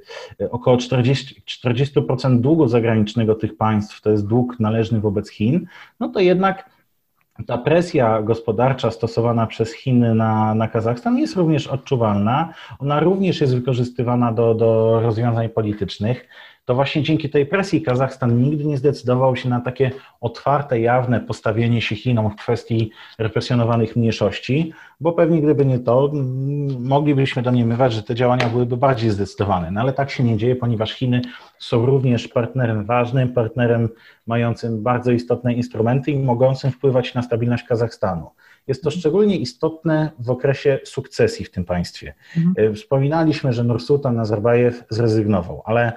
[0.51, 1.95] około 40%, 40
[2.31, 5.67] długu zagranicznego tych państw to jest dług należny wobec Chin,
[6.01, 6.71] no to jednak
[7.47, 12.55] ta presja gospodarcza stosowana przez Chiny na, na Kazachstan jest również odczuwalna.
[12.79, 16.29] Ona również jest wykorzystywana do, do rozwiązań politycznych
[16.65, 19.91] to właśnie dzięki tej presji Kazachstan nigdy nie zdecydował się na takie
[20.21, 26.13] otwarte, jawne postawienie się Chinom w kwestii represjonowanych mniejszości, bo pewnie gdyby nie to,
[26.79, 29.71] moglibyśmy domniemywać, że te działania byłyby bardziej zdecydowane.
[29.71, 31.23] No ale tak się nie dzieje, ponieważ Chiny
[31.59, 33.89] są również partnerem ważnym, partnerem
[34.27, 38.31] mającym bardzo istotne instrumenty i mogącym wpływać na stabilność Kazachstanu.
[38.67, 42.15] Jest to szczególnie istotne w okresie sukcesji w tym państwie.
[42.37, 42.75] Mhm.
[42.75, 45.93] Wspominaliśmy, że Nursultan Nazarbajew zrezygnował, ale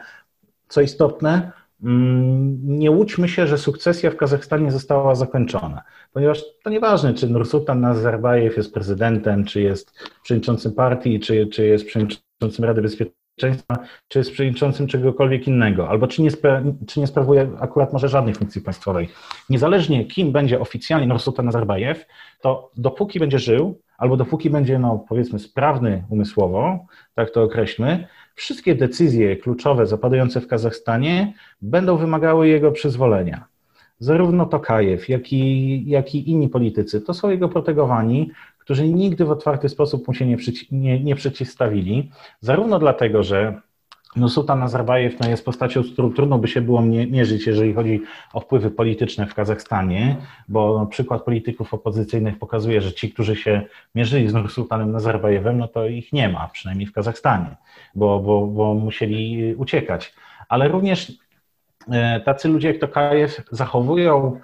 [0.68, 1.52] co istotne,
[1.84, 5.82] mm, nie łudźmy się, że sukcesja w Kazachstanie została zakończona,
[6.14, 11.86] ponieważ to nieważne, czy Nursultan Nazarbajew jest prezydentem, czy jest przewodniczącym partii, czy, czy jest
[11.86, 16.30] przewodniczącym Rady Bezpieczeństwa, czy jest przewodniczącym czegokolwiek innego, albo czy nie,
[16.88, 19.10] czy nie sprawuje akurat może żadnej funkcji państwowej.
[19.50, 22.06] Niezależnie kim będzie oficjalnie Nursultan Nazarbajew,
[22.42, 26.86] to dopóki będzie żył, albo dopóki będzie, no powiedzmy, sprawny umysłowo,
[27.16, 33.46] tak to określmy, wszystkie decyzje kluczowe zapadające w Kazachstanie będą wymagały jego przyzwolenia.
[34.00, 39.32] Zarówno Tokajew, jak i, jak i inni politycy to są jego protegowani, którzy nigdy w
[39.32, 40.38] otwarty sposób mu się nie,
[40.72, 43.62] nie, nie przeciwstawili, zarówno dlatego, że
[44.16, 48.02] no, Sultan Nazarbajew no, jest postacią, z którą trudno by się było mierzyć, jeżeli chodzi
[48.34, 50.16] o wpływy polityczne w Kazachstanie,
[50.48, 53.62] bo no, przykład polityków opozycyjnych pokazuje, że ci, którzy się
[53.96, 57.56] mierzyli z Nursultanem Nazarbajewem, no to ich nie ma, przynajmniej w Kazachstanie,
[57.96, 60.14] bo, bo, bo musieli uciekać.
[60.50, 61.12] Ale również
[61.92, 64.40] e, tacy ludzie jak Tokajew zachowują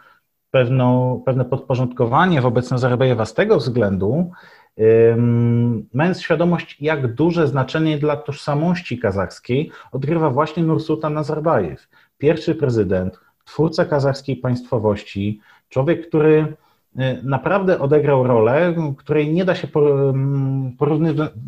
[0.52, 4.32] pewną, pewne podporządkowanie wobec Nazarbajewa z tego względu,
[5.94, 13.86] mając świadomość, jak duże znaczenie dla tożsamości kazachskiej odgrywa właśnie Nursultan Nazarbajew, pierwszy prezydent, twórca
[13.86, 16.56] kazachskiej państwowości, człowiek, który
[16.96, 19.68] y, naprawdę odegrał rolę, której nie da się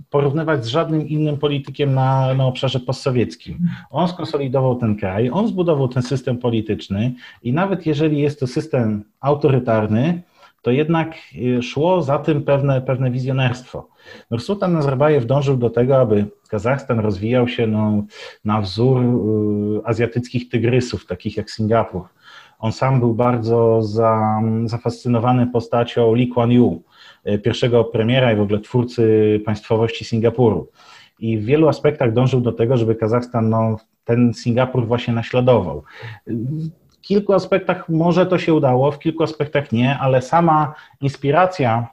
[0.10, 3.60] porównywać z żadnym innym politykiem na, na obszarze postsowieckim.
[3.90, 7.14] On skonsolidował ten kraj, on zbudował ten system polityczny
[7.44, 10.22] i nawet jeżeli jest to system autorytarny,
[10.64, 13.88] to jednak y, szło za tym pewne, pewne wizjonerstwo.
[14.32, 18.04] Nursultan Nazarbajew dążył do tego, aby Kazachstan rozwijał się no,
[18.46, 19.06] na wzór y,
[19.86, 22.02] azjatyckich tygrysów, takich jak Singapur.
[22.60, 26.74] On sam był bardzo za, zafascynowany postacią Lee Kuan Yew,
[27.28, 30.68] y, pierwszego premiera i w ogóle twórcy państwowości Singapuru.
[31.20, 35.84] I w wielu aspektach dążył do tego, żeby Kazachstan no, ten Singapur właśnie naśladował
[37.04, 41.88] kilku aspektach może to się udało, w kilku aspektach nie, ale sama inspiracja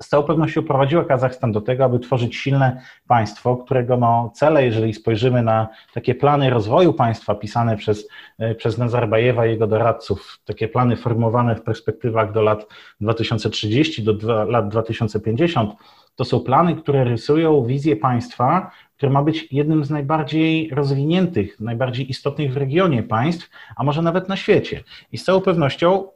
[0.00, 4.94] z całą pewnością prowadziła Kazachstan do tego, aby tworzyć silne państwo, którego no, cele, jeżeli
[4.94, 10.68] spojrzymy na takie plany rozwoju państwa pisane przez, e, przez Nazarbajewa i jego doradców, takie
[10.68, 12.66] plany formowane w perspektywach do lat
[13.00, 15.74] 2030, do dwa, lat 2050,
[16.16, 22.10] to są plany, które rysują wizję państwa, które ma być jednym z najbardziej rozwiniętych, najbardziej
[22.10, 24.82] istotnych w regionie państw, a może nawet na świecie.
[25.12, 26.08] I z całą pewnością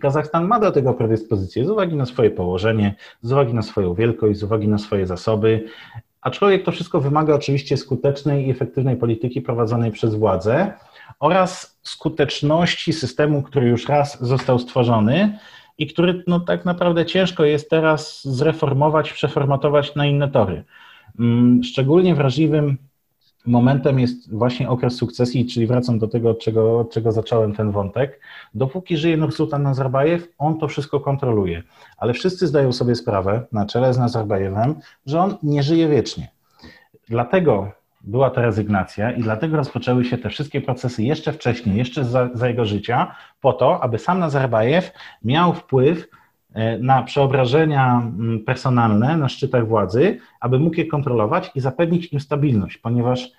[0.00, 4.38] Kazachstan ma do tego predyspozycję z uwagi na swoje położenie, z uwagi na swoją wielkość,
[4.38, 5.68] z uwagi na swoje zasoby.
[6.20, 10.72] Aczkolwiek to wszystko wymaga oczywiście skutecznej i efektywnej polityki prowadzonej przez władzę
[11.20, 15.38] oraz skuteczności systemu, który już raz został stworzony
[15.78, 20.64] i który no, tak naprawdę ciężko jest teraz zreformować, przeformatować na inne tory.
[21.18, 22.76] Mm, szczególnie wrażliwym
[23.46, 28.20] momentem jest właśnie okres sukcesji, czyli wracam do tego, czego, czego zacząłem ten wątek.
[28.54, 31.62] Dopóki żyje Nursultan Nazarbajew, on to wszystko kontroluje,
[31.98, 34.74] ale wszyscy zdają sobie sprawę, na czele z Nazarbajewem,
[35.06, 36.28] że on nie żyje wiecznie.
[37.08, 37.70] Dlatego
[38.00, 42.48] była ta rezygnacja i dlatego rozpoczęły się te wszystkie procesy jeszcze wcześniej, jeszcze za, za
[42.48, 44.92] jego życia, po to, aby sam Nazarbajew
[45.24, 46.08] miał wpływ
[46.80, 52.78] na przeobrażenia mm, personalne na szczytach władzy, aby mógł je kontrolować i zapewnić im stabilność,
[52.78, 53.32] ponieważ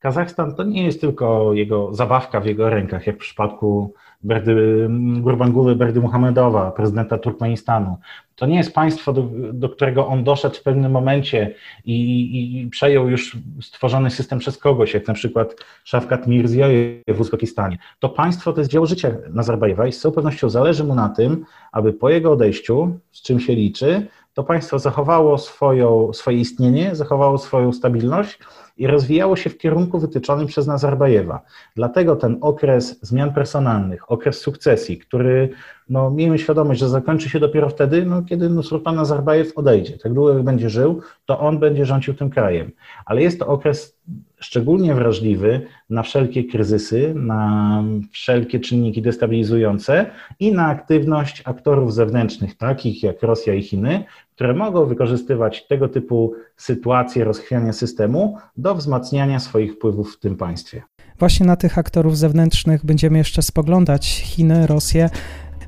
[0.00, 4.88] Kazachstan to nie jest tylko jego zabawka w jego rękach, jak w przypadku Berdy,
[5.20, 7.96] Gurbanguły Berdy Muhammedowa, prezydenta Turkmenistanu.
[8.36, 13.08] To nie jest państwo, do, do którego on doszedł w pewnym momencie i, i, przejął
[13.08, 17.78] już stworzony system przez kogoś, jak na przykład Szafkat Mirziyoyev w Uzbekistanie.
[17.98, 21.44] To państwo to jest dzieło życia Nazarbajewa i z całą pewnością zależy mu na tym,
[21.72, 27.38] aby po jego odejściu, z czym się liczy, to państwo zachowało swoją, swoje istnienie, zachowało
[27.38, 28.38] swoją stabilność
[28.76, 31.40] i rozwijało się w kierunku wytyczonym przez Nazarbajewa.
[31.76, 35.48] Dlatego ten okres zmian personalnych, okres sukcesji, który,
[35.88, 39.98] no, miejmy świadomość, że zakończy się dopiero wtedy, no, kiedy Nursultan Nazarbajew odejdzie.
[39.98, 42.70] Tak długo jak będzie żył, to on będzie rządził tym krajem.
[43.04, 44.00] Ale jest to okres
[44.40, 45.60] szczególnie wrażliwy
[45.90, 50.10] na wszelkie kryzysy, na wszelkie czynniki destabilizujące
[50.40, 54.04] i na aktywność aktorów zewnętrznych, takich jak Rosja i Chiny,
[54.40, 60.82] które mogą wykorzystywać tego typu sytuacje rozchwiania systemu do wzmacniania swoich wpływów w tym państwie.
[61.18, 65.10] Właśnie na tych aktorów zewnętrznych będziemy jeszcze spoglądać Chiny, Rosję.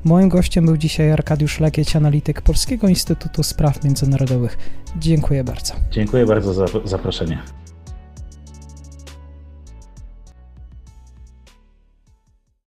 [0.05, 4.59] Moim gościem był dzisiaj Arkadiusz Lekieć, analityk Polskiego Instytutu Spraw Międzynarodowych.
[4.99, 5.75] Dziękuję bardzo.
[5.91, 7.39] Dziękuję bardzo za zaproszenie.